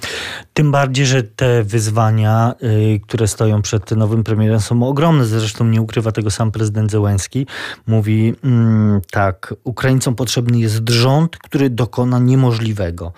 Tym 0.54 0.72
bardziej, 0.72 1.06
że 1.06 1.24
te 1.24 1.64
wyzwania, 1.64 2.54
y, 2.64 3.00
które 3.00 3.28
stoją 3.28 3.62
przed 3.62 3.92
nowym 3.92 4.24
premierem, 4.24 4.60
są 4.60 4.84
ogromne. 4.84 5.26
Zresztą 5.26 5.66
nie 5.66 5.82
ukrywa 5.82 6.12
tego 6.12 6.32
sam 6.32 6.52
prezydent 6.52 6.92
Zełenski. 6.92 7.48
Mówi 7.88 8.36
mm, 8.44 9.02
tak: 9.12 9.54
Ukraińcom 9.64 10.16
potrzebny 10.16 10.60
jest 10.60 10.90
rząd, 10.90 11.38
który 11.38 11.70
dokona 11.70 12.20
niemożliwego. 12.20 13.14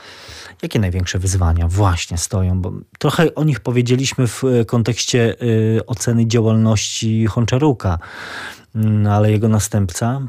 Jakie 0.61 0.79
największe 0.79 1.19
wyzwania 1.19 1.67
właśnie 1.67 2.17
stoją? 2.17 2.61
Bo 2.61 2.71
trochę 2.99 3.35
o 3.35 3.43
nich 3.43 3.59
powiedzieliśmy 3.59 4.27
w 4.27 4.43
e, 4.43 4.65
kontekście 4.65 5.35
y, 5.41 5.85
oceny 5.85 6.27
działalności 6.27 7.25
Honczaruka. 7.25 7.99
No, 8.75 9.13
ale 9.13 9.31
jego 9.31 9.47
następca? 9.47 10.21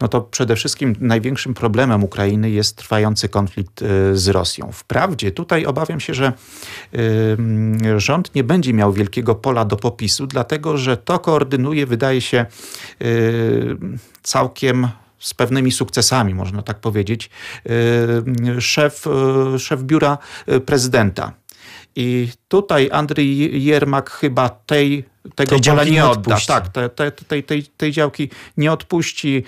No 0.00 0.08
to 0.08 0.20
przede 0.20 0.56
wszystkim 0.56 0.96
największym 1.00 1.54
problemem 1.54 2.04
Ukrainy 2.04 2.50
jest 2.50 2.76
trwający 2.76 3.28
konflikt 3.28 3.82
y, 3.82 4.16
z 4.16 4.28
Rosją. 4.28 4.72
Wprawdzie 4.72 5.32
tutaj 5.32 5.66
obawiam 5.66 6.00
się, 6.00 6.14
że 6.14 6.32
y, 6.94 8.00
rząd 8.00 8.34
nie 8.34 8.44
będzie 8.44 8.74
miał 8.74 8.92
wielkiego 8.92 9.34
pola 9.34 9.64
do 9.64 9.76
popisu, 9.76 10.26
dlatego 10.26 10.78
że 10.78 10.96
to 10.96 11.18
koordynuje, 11.18 11.86
wydaje 11.86 12.20
się, 12.20 12.46
y, 13.02 13.76
całkiem 14.22 14.88
z 15.18 15.34
pewnymi 15.34 15.72
sukcesami, 15.72 16.34
można 16.34 16.62
tak 16.62 16.80
powiedzieć, 16.80 17.30
szef, 18.58 19.04
szef 19.58 19.82
biura 19.82 20.18
prezydenta. 20.66 21.32
I 21.96 22.28
tutaj 22.48 22.88
Andrzej 22.92 23.64
Jermak 23.64 24.10
chyba 24.10 24.48
tej 24.48 25.04
tego 25.34 25.60
tej 25.60 25.72
pola 25.72 25.84
nie 25.84 26.04
odda. 26.04 26.20
Odpuści. 26.20 26.46
Tak, 26.46 26.68
te, 26.68 26.88
te, 26.88 27.12
tej, 27.12 27.44
tej, 27.44 27.62
tej 27.62 27.92
działki 27.92 28.30
nie 28.56 28.72
odpuści. 28.72 29.44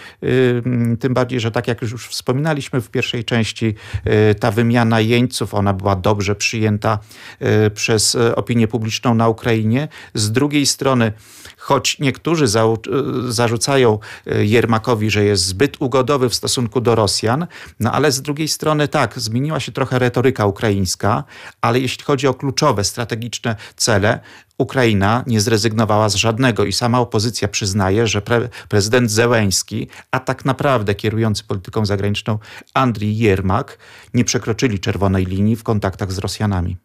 Tym 1.01 1.15
bardziej, 1.15 1.41
że 1.41 1.51
tak 1.51 1.69
jak 1.69 1.83
już 1.83 2.09
wspominaliśmy 2.09 2.81
w 2.81 2.91
pierwszej 2.91 3.25
części, 3.25 3.75
yy, 4.05 4.35
ta 4.35 4.51
wymiana 4.51 5.01
jeńców, 5.01 5.55
ona 5.55 5.73
była 5.73 5.97
dobrze 5.97 6.35
przyjęta 6.35 6.99
yy, 7.41 7.71
przez 7.71 8.15
y, 8.15 8.37
opinię 8.37 8.69
publiczną 8.69 9.15
na 9.15 9.29
Ukrainie. 9.29 9.89
Z 10.15 10.33
drugiej 10.33 10.67
strony, 10.67 11.13
choć 11.57 11.99
niektórzy 11.99 12.47
za, 12.49 12.65
y, 12.65 13.33
zarzucają 13.33 13.99
y, 14.27 14.47
Jermakowi, 14.47 15.11
że 15.11 15.25
jest 15.25 15.45
zbyt 15.45 15.77
ugodowy 15.81 16.29
w 16.29 16.35
stosunku 16.35 16.81
do 16.81 16.95
Rosjan, 16.95 17.47
no 17.81 17.93
ale 17.93 18.13
z 18.13 18.23
drugiej 18.23 18.49
strony 18.49 18.89
tak, 18.89 19.21
zmieniła 19.21 19.61
się 19.61 19.73
trochę 19.73 19.99
retoryka 19.99 20.47
ukraińska, 20.47 21.25
ale 21.61 21.81
jeśli 21.81 22.05
chodzi 22.05 22.27
o 22.27 22.35
kluczowe, 22.35 22.85
strategiczne 22.85 23.57
cele, 23.77 24.21
Ukraina 24.59 25.25
nie 25.27 25.41
zrezygnowała 25.41 26.09
z 26.09 26.15
żadnego 26.15 26.65
i 26.65 26.73
sama 26.73 27.01
opozycja 27.01 27.49
przyznaje, 27.49 28.07
że 28.07 28.23
pre 28.23 28.49
prezydent 28.69 29.11
Zełęński, 29.11 29.89
a 30.11 30.21
tak 30.21 30.45
naprawdę 30.45 30.95
kierujący 30.95 31.45
polityką 31.45 31.87
zagraniczną 31.87 32.39
Andrii 32.75 33.19
Jermak 33.19 33.79
nie 34.15 34.25
przekroczyli 34.25 34.81
czerwonej 34.81 35.27
linii 35.27 35.57
w 35.57 35.63
kontaktach 35.63 36.13
z 36.13 36.19
Rosjanami. 36.19 36.77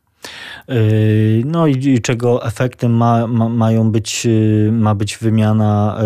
Yy, 0.67 1.43
no 1.45 1.67
i, 1.67 2.01
czego 2.01 2.45
efektem 2.45 2.91
ma, 2.91 3.27
ma, 3.27 3.49
mają 3.49 3.91
być, 3.91 4.25
yy, 4.25 4.71
ma 4.71 4.95
być 4.95 5.17
wymiana, 5.17 5.99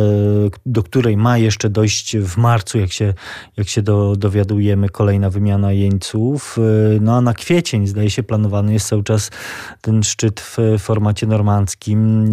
yy, 0.43 0.51
do 0.65 0.83
której 0.83 1.17
ma 1.17 1.37
jeszcze 1.37 1.69
dojść 1.69 2.17
w 2.17 2.37
marcu, 2.37 2.79
jak 2.79 2.91
się, 2.91 3.13
jak 3.57 3.67
się 3.67 3.81
do, 3.81 4.15
dowiadujemy, 4.15 4.89
kolejna 4.89 5.29
wymiana 5.29 5.71
jeńców. 5.71 6.57
No 7.01 7.15
a 7.15 7.21
na 7.21 7.33
kwiecień, 7.33 7.87
zdaje 7.87 8.09
się, 8.09 8.23
planowany 8.23 8.73
jest 8.73 8.87
cały 8.87 9.03
czas 9.03 9.31
ten 9.81 10.03
szczyt 10.03 10.39
w 10.41 10.57
formacie 10.79 11.27
normandzkim. 11.27 12.31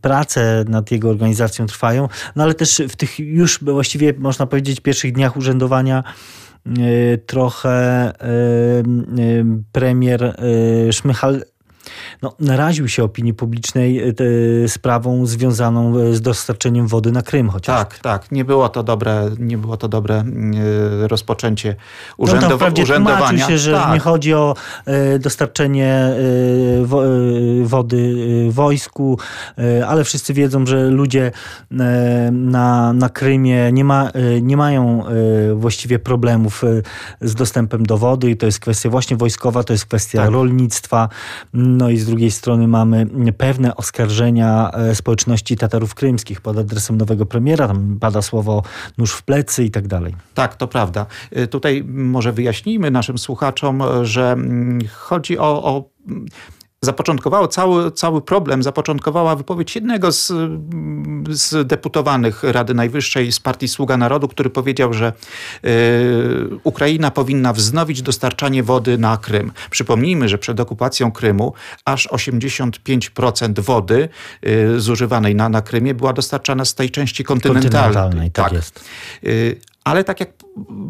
Prace 0.00 0.64
nad 0.68 0.90
jego 0.90 1.10
organizacją 1.10 1.66
trwają, 1.66 2.08
no 2.36 2.42
ale 2.42 2.54
też 2.54 2.82
w 2.88 2.96
tych 2.96 3.18
już 3.18 3.64
właściwie, 3.64 4.14
można 4.18 4.46
powiedzieć, 4.46 4.80
pierwszych 4.80 5.12
dniach 5.12 5.36
urzędowania 5.36 6.04
trochę 7.26 8.12
y, 8.12 9.20
y, 9.20 9.44
premier 9.72 10.36
Szmychal 10.90 11.42
no, 12.22 12.34
naraził 12.40 12.88
się 12.88 13.04
opinii 13.04 13.34
publicznej 13.34 14.00
e, 14.00 14.14
sprawą 14.68 15.26
związaną 15.26 15.98
e, 15.98 16.14
z 16.14 16.20
dostarczeniem 16.20 16.86
wody 16.86 17.12
na 17.12 17.22
Krym 17.22 17.50
chociaż. 17.50 17.78
Tak, 17.78 17.98
tak. 17.98 18.32
Nie 18.32 18.44
było 18.44 18.68
to 18.68 18.82
dobre, 18.82 19.30
nie 19.38 19.58
było 19.58 19.76
to 19.76 19.88
dobre 19.88 20.14
e, 20.14 21.08
rozpoczęcie 21.08 21.76
urzędow 22.16 22.50
no, 22.50 22.58
tam 22.58 22.82
urzędowania. 22.82 23.46
się, 23.46 23.58
że 23.58 23.72
tak. 23.72 23.92
nie 23.92 23.98
chodzi 23.98 24.34
o 24.34 24.54
dostarczenie 25.20 26.14
wody 27.62 28.16
wojsku, 28.50 29.18
ale 29.86 30.04
wszyscy 30.04 30.34
wiedzą, 30.34 30.66
że 30.66 30.90
ludzie 30.90 31.32
na, 32.32 32.92
na 32.92 33.08
Krymie 33.08 33.72
nie, 33.72 33.84
ma, 33.84 34.10
nie 34.42 34.56
mają 34.56 35.04
właściwie 35.54 35.98
problemów 35.98 36.62
z 37.20 37.34
dostępem 37.34 37.86
do 37.86 37.98
wody 37.98 38.30
i 38.30 38.36
to 38.36 38.46
jest 38.46 38.60
kwestia 38.60 38.90
właśnie 38.90 39.16
wojskowa, 39.16 39.64
to 39.64 39.72
jest 39.72 39.86
kwestia 39.86 40.18
tak. 40.18 40.30
rolnictwa. 40.30 41.08
No 41.76 41.90
i 41.90 41.96
z 41.96 42.06
drugiej 42.06 42.30
strony 42.30 42.68
mamy 42.68 43.06
pewne 43.38 43.76
oskarżenia 43.76 44.70
e, 44.70 44.94
społeczności 44.94 45.56
Tatarów 45.56 45.94
krymskich 45.94 46.40
pod 46.40 46.58
adresem 46.58 46.96
nowego 46.96 47.26
premiera. 47.26 47.68
Tam 47.68 47.96
pada 48.00 48.22
słowo 48.22 48.62
nóż 48.98 49.12
w 49.12 49.22
plecy 49.22 49.64
i 49.64 49.70
tak 49.70 49.88
dalej. 49.88 50.14
Tak, 50.34 50.56
to 50.56 50.68
prawda. 50.68 51.06
E, 51.30 51.46
tutaj 51.46 51.84
może 51.88 52.32
wyjaśnijmy 52.32 52.90
naszym 52.90 53.18
słuchaczom, 53.18 53.82
że 54.02 54.32
mm, 54.32 54.80
chodzi 54.94 55.38
o, 55.38 55.64
o 55.64 55.90
zapoczątkowało 56.82 57.48
cały, 57.48 57.92
cały 57.92 58.22
problem, 58.22 58.62
zapoczątkowała 58.62 59.36
wypowiedź 59.36 59.74
jednego 59.74 60.12
z, 60.12 60.32
z 61.30 61.66
deputowanych 61.66 62.42
Rady 62.42 62.74
Najwyższej 62.74 63.32
z 63.32 63.40
partii 63.40 63.68
Sługa 63.68 63.96
Narodu, 63.96 64.28
który 64.28 64.50
powiedział, 64.50 64.92
że 64.92 65.12
y, 65.64 65.68
Ukraina 66.64 67.10
powinna 67.10 67.52
wznowić 67.52 68.02
dostarczanie 68.02 68.62
wody 68.62 68.98
na 68.98 69.16
Krym. 69.16 69.52
Przypomnijmy, 69.70 70.28
że 70.28 70.38
przed 70.38 70.60
okupacją 70.60 71.12
Krymu 71.12 71.52
aż 71.84 72.08
85% 72.08 73.60
wody 73.60 74.08
y, 74.46 74.80
zużywanej 74.80 75.34
na, 75.34 75.48
na 75.48 75.62
Krymie 75.62 75.94
była 75.94 76.12
dostarczana 76.12 76.64
z 76.64 76.74
tej 76.74 76.90
części 76.90 77.24
kontynentalnej. 77.24 77.72
kontynentalnej 77.72 78.30
tak, 78.30 78.44
tak 78.44 78.52
jest. 78.52 78.84
Y, 79.24 79.60
ale 79.84 80.04
tak 80.04 80.20
jak 80.20 80.30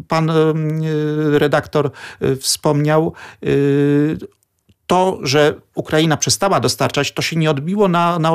pan 0.07 0.31
redaktor 1.31 1.91
wspomniał, 2.39 3.13
to, 4.93 5.19
że 5.23 5.55
Ukraina 5.75 6.17
przestała 6.17 6.59
dostarczać, 6.59 7.11
to 7.11 7.21
się 7.21 7.35
nie 7.35 7.51
odbiło 7.51 7.87
na, 7.87 8.19
na 8.19 8.31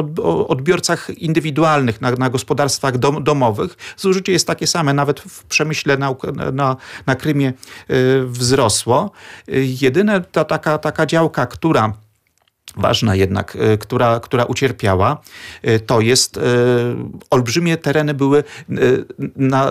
odbiorcach 0.48 1.10
indywidualnych, 1.10 2.00
na, 2.00 2.10
na 2.10 2.30
gospodarstwach 2.30 2.98
dom, 2.98 3.24
domowych. 3.24 3.76
Zużycie 3.96 4.32
jest 4.32 4.46
takie 4.46 4.66
same, 4.66 4.94
nawet 4.94 5.20
w 5.20 5.44
przemyśle 5.44 5.96
na, 5.96 6.14
na, 6.52 6.76
na 7.06 7.14
Krymie 7.14 7.52
y, 7.90 8.24
wzrosło. 8.26 9.10
Y, 9.48 9.66
jedyne 9.80 10.20
ta 10.20 10.44
taka, 10.44 10.78
taka 10.78 11.06
działka, 11.06 11.46
która 11.46 11.92
ważna 12.76 13.14
jednak, 13.14 13.56
e, 13.60 13.78
która, 13.78 14.20
która 14.20 14.44
ucierpiała, 14.44 15.20
e, 15.62 15.78
to 15.78 16.00
jest 16.00 16.36
e, 16.36 16.40
olbrzymie 17.30 17.76
tereny 17.76 18.14
były 18.14 18.44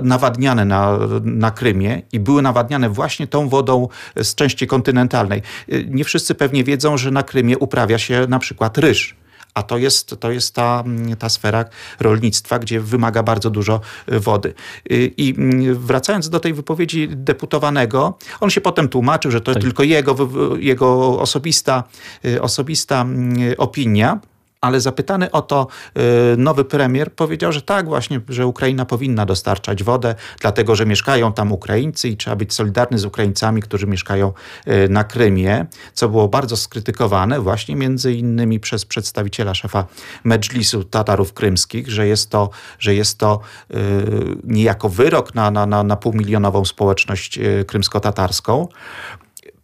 nawadniane 0.03 0.65
na, 0.65 0.99
na 1.23 1.51
Krymie 1.51 2.01
i 2.11 2.19
były 2.19 2.41
nawadniane 2.41 2.89
właśnie 2.89 3.27
tą 3.27 3.49
wodą 3.49 3.87
z 4.15 4.35
części 4.35 4.67
kontynentalnej. 4.67 5.41
Nie 5.87 6.03
wszyscy 6.03 6.35
pewnie 6.35 6.63
wiedzą, 6.63 6.97
że 6.97 7.11
na 7.11 7.23
Krymie 7.23 7.57
uprawia 7.57 7.97
się 7.97 8.25
na 8.29 8.39
przykład 8.39 8.77
ryż 8.77 9.15
a 9.57 9.63
to 9.63 9.77
jest, 9.77 10.15
to 10.19 10.31
jest 10.31 10.55
ta, 10.55 10.83
ta 11.19 11.29
sfera 11.29 11.65
rolnictwa, 11.99 12.59
gdzie 12.59 12.79
wymaga 12.79 13.23
bardzo 13.23 13.49
dużo 13.49 13.81
y, 14.11 14.19
wody. 14.19 14.53
Y, 14.91 15.13
I 15.17 15.33
mm, 15.37 15.75
wracając 15.75 16.29
do 16.29 16.39
tej 16.39 16.53
wypowiedzi 16.53 17.07
deputowanego, 17.11 18.17
on 18.39 18.49
się 18.49 18.61
potem 18.61 18.89
tłumaczył, 18.89 19.31
że 19.31 19.41
to 19.41 19.53
tak. 19.53 19.63
tylko 19.63 19.83
jego, 19.83 20.15
jego 20.59 21.19
osobista, 21.19 21.83
y, 22.25 22.41
osobista 22.41 23.01
mm, 23.01 23.53
opinia. 23.57 24.19
Ale 24.61 24.81
zapytany 24.81 25.31
o 25.31 25.41
to 25.41 25.67
y, 26.33 26.37
nowy 26.37 26.65
premier 26.65 27.13
powiedział, 27.13 27.51
że 27.51 27.61
tak 27.61 27.85
właśnie, 27.85 28.21
że 28.29 28.47
Ukraina 28.47 28.85
powinna 28.85 29.25
dostarczać 29.25 29.83
wodę, 29.83 30.15
dlatego 30.41 30.75
że 30.75 30.85
mieszkają 30.85 31.33
tam 31.33 31.51
Ukraińcy 31.51 32.09
i 32.09 32.17
trzeba 32.17 32.35
być 32.35 32.53
solidarny 32.53 32.97
z 32.97 33.05
Ukraińcami, 33.05 33.61
którzy 33.61 33.87
mieszkają 33.87 34.33
y, 34.67 34.89
na 34.89 35.03
Krymie, 35.03 35.65
co 35.93 36.09
było 36.09 36.27
bardzo 36.27 36.57
skrytykowane 36.57 37.39
właśnie 37.39 37.75
między 37.75 38.13
innymi 38.13 38.59
przez 38.59 38.85
przedstawiciela 38.85 39.53
szefa 39.53 39.85
Medżlisu 40.23 40.83
Tatarów 40.83 41.33
Krymskich, 41.33 41.89
że 41.89 42.07
jest 42.07 42.29
to, 42.29 42.49
że 42.79 42.95
jest 42.95 43.17
to 43.17 43.39
y, 43.71 43.75
niejako 44.43 44.89
wyrok 44.89 45.35
na, 45.35 45.51
na, 45.51 45.65
na, 45.65 45.83
na 45.83 45.95
półmilionową 45.95 46.65
społeczność 46.65 47.39
krymsko-tatarską 47.67 48.67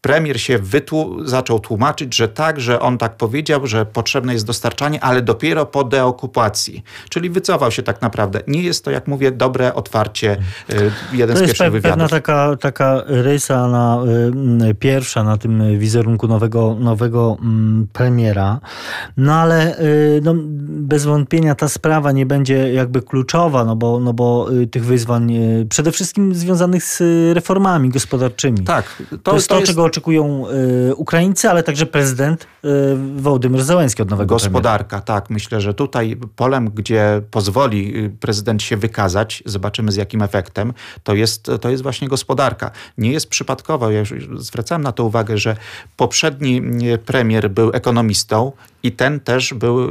premier 0.03 0.41
się 0.41 0.59
wytłu- 0.59 1.27
zaczął 1.27 1.59
tłumaczyć, 1.59 2.15
że 2.15 2.27
tak, 2.27 2.59
że 2.59 2.79
on 2.79 2.97
tak 2.97 3.17
powiedział, 3.17 3.67
że 3.67 3.85
potrzebne 3.85 4.33
jest 4.33 4.45
dostarczanie, 4.45 5.03
ale 5.03 5.21
dopiero 5.21 5.65
po 5.65 5.83
deokupacji. 5.83 6.83
Czyli 7.09 7.29
wycofał 7.29 7.71
się 7.71 7.83
tak 7.83 8.01
naprawdę. 8.01 8.39
Nie 8.47 8.61
jest 8.61 8.85
to, 8.85 8.91
jak 8.91 9.07
mówię, 9.07 9.31
dobre 9.31 9.73
otwarcie. 9.73 10.37
Y, 10.69 10.91
jeden 11.13 11.37
to 11.37 11.43
z 11.43 11.45
pierwszych 11.45 11.71
wywiadów. 11.71 11.91
pewna 11.91 12.07
taka, 12.07 12.55
taka 12.55 13.03
rysa 13.07 13.67
na, 13.67 13.99
y, 14.69 14.75
pierwsza 14.75 15.23
na 15.23 15.37
tym 15.37 15.79
wizerunku 15.79 16.27
nowego, 16.27 16.75
nowego 16.79 17.37
y, 17.83 17.87
premiera. 17.93 18.59
No 19.17 19.33
ale 19.33 19.79
y, 19.79 20.21
no, 20.23 20.33
bez 20.67 21.05
wątpienia 21.05 21.55
ta 21.55 21.67
sprawa 21.67 22.11
nie 22.11 22.25
będzie 22.25 22.73
jakby 22.73 23.01
kluczowa, 23.01 23.65
no 23.65 23.75
bo, 23.75 23.99
no 23.99 24.13
bo 24.13 24.53
y, 24.53 24.67
tych 24.67 24.85
wyzwań 24.85 25.31
y, 25.35 25.65
przede 25.69 25.91
wszystkim 25.91 26.35
związanych 26.35 26.83
z 26.83 27.01
reformami 27.35 27.89
gospodarczymi. 27.89 28.63
Tak. 28.63 29.03
To, 29.09 29.17
to 29.17 29.33
jest 29.35 29.47
to, 29.47 29.55
to 29.55 29.59
jest... 29.59 29.71
czego 29.71 29.92
oczekują 29.93 30.45
y, 30.89 30.95
Ukraińcy, 30.95 31.49
ale 31.49 31.63
także 31.63 31.85
prezydent 31.85 32.43
y, 32.43 32.67
Wołodymyr 33.15 33.63
od 34.03 34.09
nowego 34.09 34.35
Gospodarka, 34.35 34.87
premiera. 34.87 35.05
tak. 35.05 35.29
Myślę, 35.29 35.61
że 35.61 35.73
tutaj 35.73 36.17
polem, 36.35 36.69
gdzie 36.69 37.21
pozwoli 37.31 37.97
y, 38.05 38.09
prezydent 38.09 38.63
się 38.63 38.77
wykazać, 38.77 39.43
zobaczymy 39.45 39.91
z 39.91 39.95
jakim 39.95 40.21
efektem, 40.21 40.73
to 41.03 41.13
jest, 41.13 41.51
to 41.61 41.69
jest 41.69 41.83
właśnie 41.83 42.07
gospodarka. 42.07 42.71
Nie 42.97 43.11
jest 43.11 43.29
przypadkowo, 43.29 43.91
ja 43.91 43.99
już 43.99 44.13
zwracałem 44.35 44.81
na 44.81 44.91
to 44.91 45.05
uwagę, 45.05 45.37
że 45.37 45.55
poprzedni 45.97 46.61
premier 47.05 47.49
był 47.49 47.71
ekonomistą 47.73 48.51
i 48.83 48.91
ten 48.91 49.19
też 49.19 49.53
był, 49.53 49.89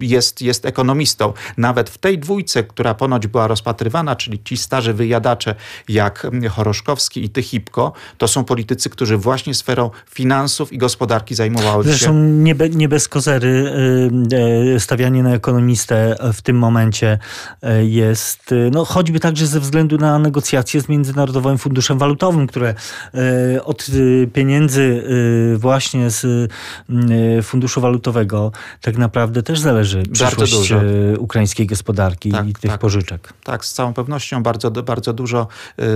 jest, 0.00 0.42
jest 0.42 0.66
ekonomistą. 0.66 1.32
Nawet 1.56 1.90
w 1.90 1.98
tej 1.98 2.18
dwójce, 2.18 2.64
która 2.64 2.94
ponoć 2.94 3.26
była 3.26 3.46
rozpatrywana, 3.46 4.16
czyli 4.16 4.42
ci 4.44 4.56
starzy 4.56 4.94
wyjadacze 4.94 5.54
jak 5.88 6.26
Choroszkowski 6.50 7.24
i 7.24 7.30
Tychipko, 7.30 7.92
to 8.18 8.28
są 8.28 8.44
politycy, 8.44 8.90
którzy 9.00 9.16
właśnie 9.16 9.54
sferą 9.54 9.90
finansów 10.10 10.72
i 10.72 10.78
gospodarki 10.78 11.34
zajmowali 11.34 11.84
się. 11.84 11.88
Zresztą 11.88 12.14
nie, 12.14 12.54
be, 12.54 12.68
nie 12.68 12.88
bez 12.88 13.08
kozery 13.08 13.48
y, 13.48 14.74
y, 14.76 14.80
stawianie 14.80 15.22
na 15.22 15.34
ekonomistę 15.34 16.16
w 16.32 16.42
tym 16.42 16.58
momencie 16.58 17.18
y, 17.64 17.86
jest, 17.86 18.54
no 18.72 18.84
choćby 18.84 19.20
także 19.20 19.46
ze 19.46 19.60
względu 19.60 19.98
na 19.98 20.18
negocjacje 20.18 20.80
z 20.80 20.88
Międzynarodowym 20.88 21.58
Funduszem 21.58 21.98
Walutowym, 21.98 22.46
które 22.46 22.74
od 23.64 23.86
pieniędzy 24.32 25.04
właśnie 25.56 26.10
z 26.10 26.52
Funduszu 27.42 27.80
Walutowego 27.80 28.52
tak 28.80 28.96
naprawdę 28.96 29.42
też 29.42 29.60
zależy 29.60 30.02
przyszłość 30.12 30.72
ukraińskiej 31.18 31.66
gospodarki 31.66 32.30
tak, 32.30 32.48
i 32.48 32.52
tych 32.52 32.70
tak, 32.70 32.80
pożyczek. 32.80 33.32
Tak, 33.44 33.64
z 33.64 33.72
całą 33.72 33.94
pewnością 33.94 34.42
bardzo, 34.42 34.70
bardzo 34.70 35.12
dużo 35.12 35.46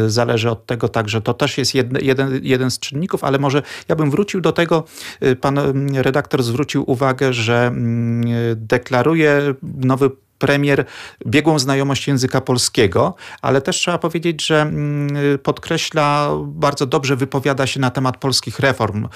zależy 0.07 0.51
od 0.51 0.67
tego 0.67 0.89
także. 0.89 1.21
To 1.21 1.35
też 1.35 1.59
jest 1.59 1.75
jeden, 1.75 2.05
jeden, 2.05 2.41
jeden 2.43 2.71
z 2.71 2.79
czynników, 2.79 2.94
ale 3.23 3.39
może 3.39 3.63
ja 3.89 3.97
bym 3.97 4.11
wrócił 4.11 4.41
do 4.41 4.53
tego, 4.53 4.85
e, 5.21 5.37
pan 5.37 5.59
redaktor 5.95 6.43
zwrócił 6.43 6.91
uwagę, 6.91 7.33
że 7.33 7.73
deklaruje 8.57 9.55
nowy 9.63 10.11
premier 10.39 10.85
biegłą 11.27 11.59
znajomość 11.59 12.09
języka 12.09 12.41
polskiego, 12.41 13.15
ale 13.43 13.61
też 13.61 13.77
trzeba 13.77 13.99
powiedzieć, 13.99 14.47
że 14.47 14.63
mm, 14.63 15.39
podkreśla, 15.39 16.31
bardzo 16.47 16.87
dobrze 16.87 17.17
wypowiada 17.17 17.67
się 17.67 17.81
na 17.81 17.91
temat 17.91 18.17
polskich 18.17 18.59
reform, 18.59 19.09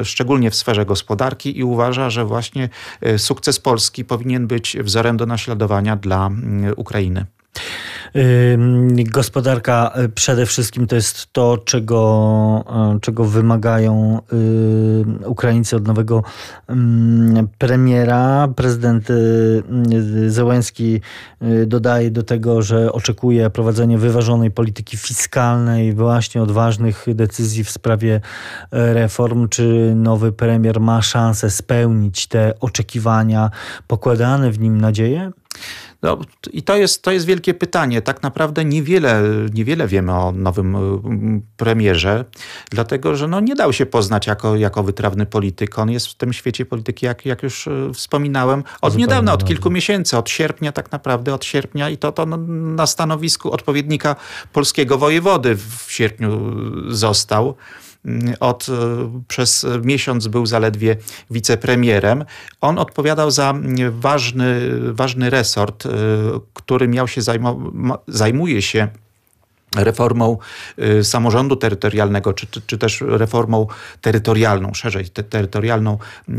y, 0.00 0.04
szczególnie 0.04 0.50
w 0.50 0.54
sferze 0.54 0.86
gospodarki 0.86 1.58
i 1.58 1.64
uważa, 1.64 2.10
że 2.10 2.24
właśnie 2.24 2.68
y, 3.06 3.18
sukces 3.18 3.60
Polski 3.60 4.04
powinien 4.04 4.46
być 4.46 4.76
wzorem 4.80 5.16
do 5.16 5.26
naśladowania 5.26 5.96
dla 5.96 6.26
mm, 6.26 6.74
Ukrainy. 6.76 7.26
Gospodarka 9.10 9.92
y, 10.04 10.08
przede 10.08 10.46
wszystkim 10.46 10.86
to 10.86 10.96
jest 10.96 11.32
to, 11.32 11.58
czego, 11.58 12.64
y, 12.96 13.00
czego 13.00 13.24
wymagają 13.24 14.20
y, 15.22 15.28
Ukraińcy 15.28 15.76
od 15.76 15.86
nowego 15.86 16.22
premiera. 17.58 18.48
Prezydent 18.56 19.08
Zełenski 20.26 21.00
dodaje 21.66 22.10
do 22.10 22.22
tego, 22.22 22.62
że 22.62 22.92
oczekuje 22.92 23.50
prowadzenia 23.50 23.98
wyważonej 23.98 24.50
polityki 24.50 24.96
fiskalnej, 24.96 25.94
właśnie 25.94 26.42
odważnych 26.42 27.06
decyzji 27.14 27.64
w 27.64 27.70
sprawie 27.70 28.20
reform. 28.72 29.48
Czy 29.48 29.92
nowy 29.96 30.32
premier 30.32 30.80
ma 30.80 31.02
szansę 31.02 31.50
spełnić 31.50 32.26
te 32.26 32.54
oczekiwania, 32.60 33.50
pokładane 33.86 34.50
w 34.50 34.58
nim 34.58 34.80
nadzieje? 34.80 35.30
No, 36.02 36.18
I 36.52 36.62
to 36.62 36.76
jest, 36.76 37.02
to 37.02 37.10
jest 37.10 37.26
wielkie 37.26 37.54
pytanie. 37.54 38.02
Tak 38.02 38.22
naprawdę 38.22 38.64
niewiele, 38.64 39.22
niewiele 39.54 39.86
wiemy 39.86 40.12
o 40.12 40.32
nowym 40.32 40.76
mm, 40.76 41.42
premierze, 41.56 42.24
dlatego 42.70 43.16
że 43.16 43.28
no, 43.28 43.40
nie 43.40 43.54
dał 43.54 43.72
się 43.72 43.86
poznać 43.86 44.26
jako, 44.26 44.56
jako 44.56 44.82
wytrawny 44.82 45.26
polityk. 45.26 45.78
On 45.78 45.90
jest 45.90 46.06
w 46.06 46.14
tym 46.14 46.32
świecie 46.32 46.66
polityki, 46.66 47.06
jak, 47.06 47.26
jak 47.26 47.42
już 47.42 47.68
e, 47.68 47.94
wspominałem, 47.94 48.64
od 48.80 48.96
niedawna, 48.96 49.32
od 49.32 49.44
kilku 49.44 49.70
miesięcy, 49.70 50.18
od 50.18 50.30
sierpnia 50.30 50.72
tak 50.72 50.92
naprawdę, 50.92 51.34
od 51.34 51.44
sierpnia 51.44 51.90
i 51.90 51.96
to, 51.96 52.12
to 52.12 52.26
na 52.26 52.86
stanowisku 52.86 53.52
odpowiednika 53.52 54.16
polskiego 54.52 54.98
wojewody 54.98 55.56
w 55.56 55.86
sierpniu 55.88 56.56
został 56.88 57.56
od, 58.40 58.66
e, 58.68 58.72
przez 59.28 59.66
miesiąc 59.84 60.28
był 60.28 60.46
zaledwie 60.46 60.96
wicepremierem. 61.30 62.24
On 62.60 62.78
odpowiadał 62.78 63.30
za 63.30 63.54
ważny, 63.90 64.70
ważny 64.92 65.30
resort, 65.30 65.86
e, 65.86 65.90
który 66.54 66.88
miał 66.88 67.08
się 67.08 67.20
zajmuje 68.08 68.62
się 68.62 68.88
reformą 69.76 70.38
y, 70.78 71.04
samorządu 71.04 71.56
terytorialnego, 71.56 72.32
czy, 72.32 72.46
czy, 72.66 72.78
też 72.78 73.00
reformą 73.00 73.66
terytorialną, 74.00 74.74
szerzej 74.74 75.08
te, 75.08 75.22
terytorialną 75.22 75.98
y, 76.28 76.34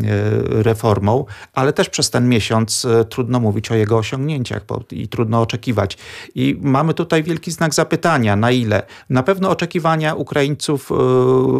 reformą, 0.63 1.25
ale 1.53 1.73
też 1.73 1.89
przez 1.89 2.09
ten 2.09 2.29
miesiąc 2.29 2.85
y, 2.85 3.05
trudno 3.09 3.39
mówić 3.39 3.71
o 3.71 3.75
jego 3.75 3.97
osiągnięciach 3.97 4.65
bo, 4.65 4.83
i 4.91 5.07
trudno 5.07 5.41
oczekiwać. 5.41 5.97
I 6.35 6.57
mamy 6.61 6.93
tutaj 6.93 7.23
wielki 7.23 7.51
znak 7.51 7.73
zapytania, 7.73 8.35
na 8.35 8.51
ile. 8.51 8.83
Na 9.09 9.23
pewno 9.23 9.49
oczekiwania 9.49 10.15
Ukraińców 10.15 10.89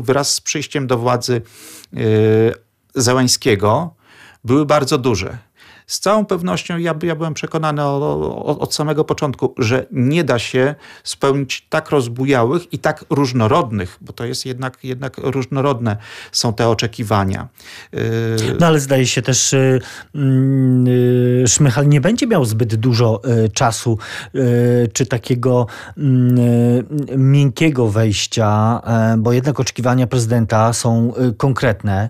wraz 0.02 0.34
z 0.34 0.42
przyjściem 0.42 0.88
do 0.88 0.98
władzy 0.98 1.42
Zełańskiego 2.96 3.94
były 4.44 4.66
bardzo 4.66 4.98
duże 4.98 5.38
z 5.92 6.00
całą 6.00 6.26
pewnością 6.26 6.78
ja, 6.78 6.96
ja 7.04 7.16
byłem 7.16 7.34
przekonany 7.34 7.84
o, 7.84 7.98
o, 8.46 8.60
od 8.60 8.74
samego 8.74 9.04
początku, 9.04 9.54
że 9.58 9.86
nie 9.92 10.24
da 10.24 10.40
się 10.40 10.76
spełnić 11.04 11.68
tak 11.70 11.90
rozbujałych 11.90 12.74
i 12.74 12.80
tak 12.80 13.06
różnorodnych, 13.10 13.98
bo 14.02 14.14
to 14.14 14.26
jest 14.26 14.46
jednak, 14.46 14.84
jednak 14.84 15.18
różnorodne 15.18 15.98
są 16.32 16.54
te 16.54 16.70
oczekiwania. 16.70 17.48
Y, 17.94 17.98
no 18.60 18.68
ale 18.68 18.80
zdaje 18.80 19.08
się 19.08 19.22
też, 19.22 19.56
yy, 20.14 21.48
Szmychal 21.48 21.88
nie 21.88 22.02
będzie 22.02 22.28
miał 22.28 22.46
zbyt 22.46 22.76
dużo 22.76 23.22
y, 23.46 23.50
czasu 23.50 23.98
czy 24.94 25.06
takiego 25.06 25.68
miękkiego 27.18 27.88
wejścia, 27.88 28.82
bo 29.18 29.34
jednak 29.34 29.60
oczekiwania 29.60 30.08
prezydenta 30.08 30.74
są 30.74 31.14
konkretne. 31.38 32.10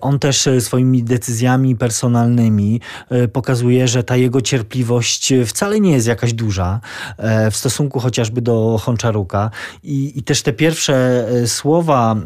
On 0.00 0.18
też 0.18 0.48
swoimi 0.60 1.02
decyzjami 1.02 1.76
personalnymi 1.76 2.80
E, 3.01 3.01
pokazuje, 3.32 3.88
że 3.88 4.04
ta 4.04 4.16
jego 4.16 4.40
cierpliwość 4.40 5.32
wcale 5.46 5.80
nie 5.80 5.92
jest 5.92 6.06
jakaś 6.06 6.32
duża 6.32 6.80
e, 7.16 7.50
w 7.50 7.56
stosunku 7.56 8.00
chociażby 8.00 8.42
do 8.42 8.78
Honczaruka. 8.82 9.50
I, 9.82 10.18
i 10.18 10.22
też 10.22 10.42
te 10.42 10.52
pierwsze 10.52 11.26
e, 11.28 11.46
słowa 11.46 12.16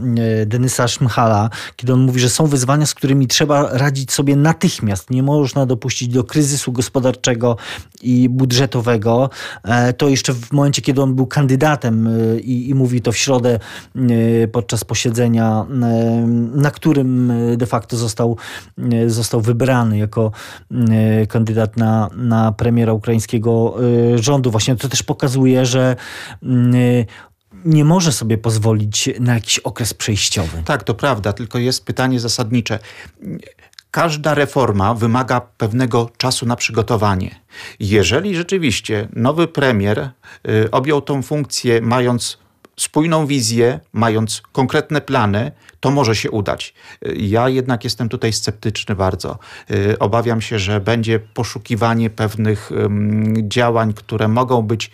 Denysa 0.46 0.88
Szmchala, 0.88 1.50
kiedy 1.76 1.92
on 1.92 2.00
mówi, 2.00 2.20
że 2.20 2.30
są 2.30 2.46
wyzwania, 2.46 2.86
z 2.86 2.94
którymi 2.94 3.26
trzeba 3.26 3.78
radzić 3.78 4.12
sobie 4.12 4.36
natychmiast. 4.36 5.10
Nie 5.10 5.22
można 5.22 5.66
dopuścić 5.66 6.08
do 6.08 6.24
kryzysu 6.24 6.72
gospodarczego 6.72 7.56
i 8.02 8.28
budżetowego. 8.28 9.30
To 9.96 10.08
jeszcze 10.08 10.32
w 10.32 10.52
momencie, 10.52 10.82
kiedy 10.82 11.02
on 11.02 11.14
był 11.14 11.26
kandydatem 11.26 12.08
i, 12.40 12.68
i 12.68 12.74
mówi 12.74 13.02
to 13.02 13.12
w 13.12 13.16
środę 13.16 13.58
podczas 14.52 14.84
posiedzenia, 14.84 15.66
na 16.54 16.70
którym 16.70 17.32
de 17.56 17.66
facto 17.66 17.96
został, 17.96 18.36
został 19.06 19.40
wybrany 19.40 19.98
jako 19.98 20.32
kandydat 21.28 21.76
na, 21.76 22.10
na 22.16 22.52
premiera 22.52 22.92
ukraińskiego 22.92 23.76
y, 24.14 24.22
rządu. 24.22 24.50
Właśnie 24.50 24.76
to 24.76 24.88
też 24.88 25.02
pokazuje, 25.02 25.66
że 25.66 25.96
y, 26.42 27.06
nie 27.64 27.84
może 27.84 28.12
sobie 28.12 28.38
pozwolić 28.38 29.10
na 29.20 29.34
jakiś 29.34 29.58
okres 29.58 29.94
przejściowy. 29.94 30.62
Tak, 30.64 30.82
to 30.82 30.94
prawda, 30.94 31.32
tylko 31.32 31.58
jest 31.58 31.84
pytanie 31.84 32.20
zasadnicze 32.20 32.78
każda 33.90 34.34
reforma 34.34 34.94
wymaga 34.94 35.40
pewnego 35.40 36.10
czasu 36.16 36.46
na 36.46 36.56
przygotowanie. 36.56 37.40
Jeżeli 37.80 38.36
rzeczywiście 38.36 39.08
nowy 39.12 39.48
premier 39.48 40.10
y, 40.48 40.70
objął 40.70 41.00
tą 41.00 41.22
funkcję 41.22 41.80
mając 41.80 42.38
spójną 42.80 43.26
wizję, 43.26 43.80
mając 43.92 44.42
konkretne 44.52 45.00
plany, 45.00 45.52
to 45.80 45.90
może 45.90 46.16
się 46.16 46.30
udać. 46.30 46.74
Ja 47.16 47.48
jednak 47.48 47.84
jestem 47.84 48.08
tutaj 48.08 48.32
sceptyczny 48.32 48.94
bardzo. 48.94 49.38
Y, 49.70 49.98
obawiam 49.98 50.40
się, 50.40 50.58
że 50.58 50.80
będzie 50.80 51.18
poszukiwanie 51.18 52.10
pewnych 52.10 52.70
działań, 53.42 53.94
które 53.94 54.28
mogą 54.28 54.62
być 54.62 54.90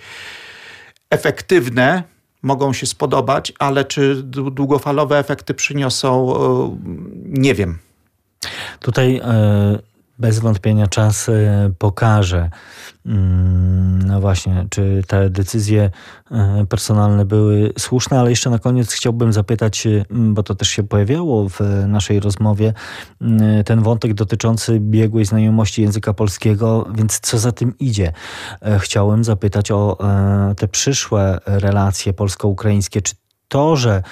efektywne, 1.11 2.03
mogą 2.43 2.73
się 2.73 2.87
spodobać, 2.87 3.53
ale 3.59 3.85
czy 3.85 4.23
długofalowe 4.23 5.19
efekty 5.19 5.55
przyniosą, 5.55 6.37
nie 7.27 7.55
wiem. 7.55 7.79
Tutaj 8.81 9.17
e, 9.25 9.79
bez 10.23 10.39
wątpienia 10.39 10.87
czas 10.87 11.29
e, 11.29 11.71
pokaże. 11.79 12.51
Mm, 13.07 14.03
no 14.03 14.21
właśnie, 14.21 14.67
czy 14.71 15.03
te 15.07 15.31
decyzje 15.31 15.91
e, 16.31 16.67
personalne 16.69 17.25
były 17.25 17.73
słuszne, 17.79 18.21
ale 18.21 18.31
jeszcze 18.31 18.51
na 18.51 18.59
koniec 18.59 18.93
chciałbym 18.93 19.33
zapytać, 19.33 19.89
bo 20.11 20.43
to 20.43 20.55
też 20.55 20.69
się 20.69 20.83
pojawiało 20.83 21.49
w 21.49 21.61
naszej 21.87 22.21
rozmowie, 22.21 22.73
ten 23.65 23.83
wątek 23.83 24.15
dotyczący 24.15 24.81
biegłej 24.81 25.25
znajomości 25.25 25.83
języka 25.83 26.15
polskiego, 26.15 26.89
więc 26.95 27.21
co 27.21 27.39
za 27.39 27.53
tym 27.53 27.79
idzie? 27.79 28.13
Chciałem 28.79 29.25
zapytać 29.25 29.71
o 29.71 29.99
te 30.57 30.69
przyszłe 30.69 31.39
relacje 31.47 32.13
polsko-ukraińskie. 32.13 33.03
Czy 33.03 33.15
to, 33.49 33.77
że 33.77 34.03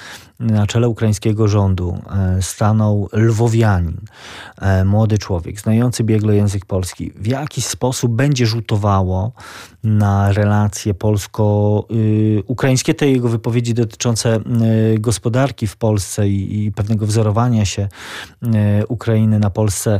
na 0.41 0.67
czele 0.67 0.89
ukraińskiego 0.89 1.47
rządu 1.47 1.97
e, 2.37 2.41
stanął 2.41 3.09
lwowianin, 3.13 3.97
e, 4.61 4.85
młody 4.85 5.17
człowiek, 5.17 5.61
znający 5.61 6.03
biegle 6.03 6.35
język 6.35 6.65
polski, 6.65 7.11
w 7.15 7.27
jaki 7.27 7.61
sposób 7.61 8.11
będzie 8.11 8.45
rzutowało 8.45 9.31
na 9.83 10.33
relacje 10.33 10.93
polsko-ukraińskie, 10.93 12.93
te 12.93 13.09
jego 13.09 13.29
wypowiedzi 13.29 13.73
dotyczące 13.73 14.35
e, 14.35 14.39
gospodarki 14.99 15.67
w 15.67 15.77
Polsce 15.77 16.29
i, 16.29 16.71
pewnego 16.75 17.05
wzorowania 17.05 17.65
się 17.65 17.87
Ukrainy 18.87 19.39
na 19.39 19.49
Polsce, 19.49 19.99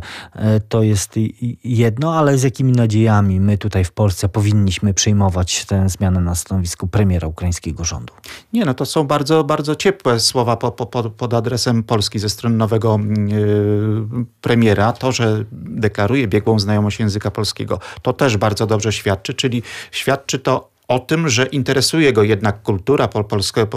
to 0.70 0.84
jest 0.84 1.16
jedno, 1.64 2.16
ale 2.16 2.38
z 2.38 2.44
jakimi 2.44 2.72
nadziejami 2.72 3.40
my 3.40 3.58
tutaj 3.58 3.84
w 3.84 3.92
Polsce 3.92 4.30
powinniśmy 4.30 4.94
przyjmować 4.94 5.66
tę 5.66 5.90
zmianę 5.90 6.22
na 6.22 6.36
stanowisku 6.36 6.88
premiera 6.88 7.28
ukraińskiego 7.28 7.84
rządu? 7.84 8.14
Nie, 8.54 8.66
no 8.66 8.74
to 8.74 8.86
są 8.86 9.04
bardzo, 9.04 9.44
bardzo 9.44 9.76
ciepłe 9.76 10.20
słowa 10.32 10.58
po, 10.58 10.72
po, 10.72 11.10
pod 11.10 11.34
adresem 11.34 11.84
Polski 11.84 12.20
ze 12.20 12.30
strony 12.30 12.56
nowego 12.56 13.00
yy, 13.28 14.26
premiera. 14.42 14.94
To, 14.94 15.12
że 15.12 15.46
deklaruje 15.52 16.28
biegłą 16.28 16.60
znajomość 16.60 17.00
języka 17.00 17.32
polskiego, 17.32 17.80
to 18.02 18.14
też 18.14 18.38
bardzo 18.38 18.68
dobrze 18.68 18.92
świadczy, 18.92 19.34
czyli 19.34 19.64
świadczy 19.92 20.40
to 20.40 20.72
o 20.92 21.00
tym, 21.00 21.30
że 21.30 21.46
interesuje 21.46 22.14
go 22.14 22.24
jednak 22.24 22.62
kultura, 22.62 23.08
polskie, 23.08 23.68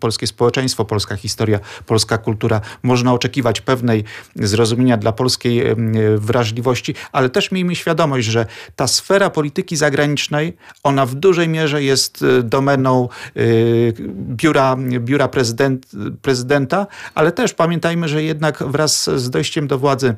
polskie 0.00 0.26
społeczeństwo, 0.26 0.84
polska 0.84 1.16
historia, 1.16 1.60
polska 1.86 2.18
kultura. 2.18 2.60
Można 2.82 3.12
oczekiwać 3.12 3.60
pewnej 3.60 4.04
zrozumienia 4.36 4.96
dla 4.96 5.12
polskiej 5.12 5.64
wrażliwości, 6.16 6.94
ale 7.12 7.30
też 7.30 7.52
miejmy 7.52 7.74
świadomość, 7.74 8.26
że 8.26 8.46
ta 8.76 8.86
sfera 8.86 9.30
polityki 9.30 9.76
zagranicznej, 9.76 10.56
ona 10.82 11.06
w 11.06 11.14
dużej 11.14 11.48
mierze 11.48 11.82
jest 11.82 12.22
e, 12.22 12.42
domeną 12.42 13.08
e, 13.36 13.40
biura, 14.12 14.76
biura 14.78 15.28
prezydent, 15.28 15.86
prezydenta, 16.22 16.86
ale 17.14 17.32
też 17.32 17.54
pamiętajmy, 17.54 18.08
że 18.08 18.22
jednak 18.22 18.62
wraz 18.62 19.10
z 19.16 19.30
dojściem 19.30 19.66
do 19.66 19.78
władzy 19.78 20.14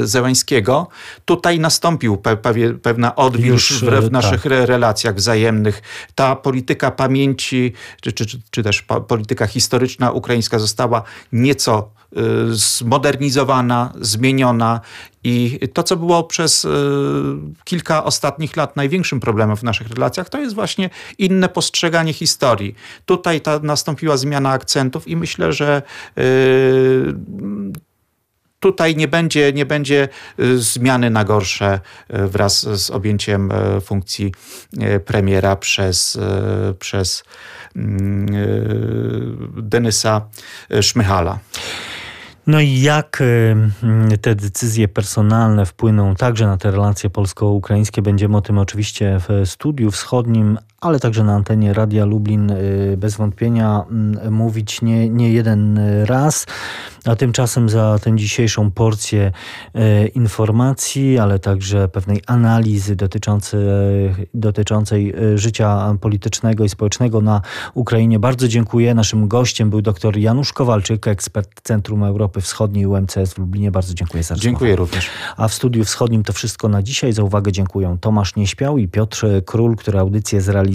Zełańskiego, 0.00 0.88
tutaj 1.24 1.60
nastąpił 1.60 2.16
pe, 2.16 2.36
pe, 2.36 2.54
pewna 2.82 3.16
odwilż 3.16 3.72
w, 3.72 3.82
w, 3.82 4.02
tak. 4.02 4.10
naszych 4.10 4.42
tak. 4.42 4.52
relacjach 4.52 5.14
wzajemnych. 5.14 5.82
Ta 6.14 6.36
polityka 6.36 6.90
pamięci, 6.90 7.72
czy, 8.00 8.12
czy, 8.12 8.26
czy 8.50 8.62
też 8.62 8.84
polityka 9.08 9.46
historyczna 9.46 10.10
ukraińska 10.10 10.58
została 10.58 11.02
nieco 11.32 11.90
y, 12.16 12.18
zmodernizowana, 12.54 13.92
zmieniona 14.00 14.80
i 15.24 15.58
to, 15.72 15.82
co 15.82 15.96
było 15.96 16.24
przez 16.24 16.64
y, 16.64 16.68
kilka 17.64 18.04
ostatnich 18.04 18.56
lat 18.56 18.76
największym 18.76 19.20
problemem 19.20 19.56
w 19.56 19.62
naszych 19.62 19.90
relacjach, 19.90 20.28
to 20.28 20.38
jest 20.38 20.54
właśnie 20.54 20.90
inne 21.18 21.48
postrzeganie 21.48 22.12
historii. 22.12 22.74
Tutaj 23.06 23.40
ta 23.40 23.58
nastąpiła 23.58 24.16
zmiana 24.16 24.50
akcentów 24.50 25.08
i 25.08 25.16
myślę, 25.16 25.52
że 25.52 25.82
tutaj 28.62 28.96
nie 28.96 29.08
będzie, 29.08 29.52
nie 29.52 29.66
będzie 29.66 30.08
y, 30.40 30.58
zmiany 30.58 31.10
na 31.10 31.24
gorsze 31.24 31.80
y, 32.14 32.28
wraz 32.28 32.60
z 32.60 32.90
objęciem 32.90 33.52
y, 33.52 33.80
funkcji 33.80 34.34
premiera 35.04 35.56
przez, 35.56 36.18
przez 36.78 37.24
mm, 37.76 38.26
Denysa 39.56 40.20
Szmychala. 40.80 41.38
No 42.46 42.60
i 42.60 42.80
jak 42.80 43.22
te 44.22 44.34
decyzje 44.34 44.88
personalne 44.88 45.66
wpłyną 45.66 46.14
także 46.14 46.46
na 46.46 46.56
te 46.56 46.70
relacje 46.70 47.10
polsko-ukraińskie? 47.10 48.02
Będziemy 48.02 48.36
o 48.36 48.40
tym 48.40 48.58
oczywiście 48.58 49.20
w 49.28 49.48
studiu 49.48 49.90
wschodnim, 49.90 50.58
ale 50.82 51.00
także 51.00 51.24
na 51.24 51.34
antenie 51.34 51.74
Radia 51.74 52.04
Lublin 52.04 52.52
bez 52.96 53.16
wątpienia 53.16 53.84
mm, 53.90 54.34
mówić 54.34 54.82
nie, 54.82 55.08
nie 55.08 55.32
jeden 55.32 55.80
raz. 56.04 56.46
A 57.04 57.16
tymczasem 57.16 57.68
za 57.68 57.98
tę 58.02 58.16
dzisiejszą 58.16 58.70
porcję 58.70 59.32
e, 59.74 60.06
informacji, 60.06 61.18
ale 61.18 61.38
także 61.38 61.88
pewnej 61.88 62.22
analizy 62.26 62.96
dotyczącej, 62.96 63.60
dotyczącej 64.34 65.14
życia 65.34 65.96
politycznego 66.00 66.64
i 66.64 66.68
społecznego 66.68 67.20
na 67.20 67.40
Ukrainie 67.74 68.18
bardzo 68.18 68.48
dziękuję. 68.48 68.94
Naszym 68.94 69.28
gościem 69.28 69.70
był 69.70 69.82
dr 69.82 70.16
Janusz 70.16 70.52
Kowalczyk, 70.52 71.08
ekspert 71.08 71.60
Centrum 71.62 72.04
Europy 72.04 72.40
Wschodniej 72.40 72.86
UMCS 72.86 73.34
w 73.34 73.38
Lublinie. 73.38 73.70
Bardzo 73.70 73.94
dziękuję 73.94 74.22
za 74.22 74.34
rozmowę. 74.34 74.50
Dziękuję 74.50 74.76
również. 74.76 75.10
A 75.36 75.48
w 75.48 75.54
studiu 75.54 75.84
wschodnim 75.84 76.24
to 76.24 76.32
wszystko 76.32 76.68
na 76.68 76.82
dzisiaj. 76.82 77.12
Za 77.12 77.22
uwagę 77.22 77.52
dziękuję 77.52 77.96
Tomasz 78.00 78.36
Nieśpiał 78.36 78.78
i 78.78 78.88
Piotr 78.88 79.26
Król, 79.46 79.76
który 79.76 79.98
audycję 79.98 80.40
zrealizował. 80.40 80.71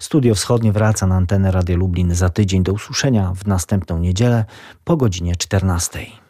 Studio 0.00 0.34
Wschodnie 0.34 0.72
wraca 0.72 1.06
na 1.06 1.16
antenę 1.16 1.50
Radio 1.50 1.76
Lublin 1.76 2.14
za 2.14 2.28
tydzień. 2.28 2.62
Do 2.62 2.72
usłyszenia 2.72 3.32
w 3.34 3.46
następną 3.46 3.98
niedzielę 3.98 4.44
po 4.84 4.96
godzinie 4.96 5.36
14. 5.36 6.21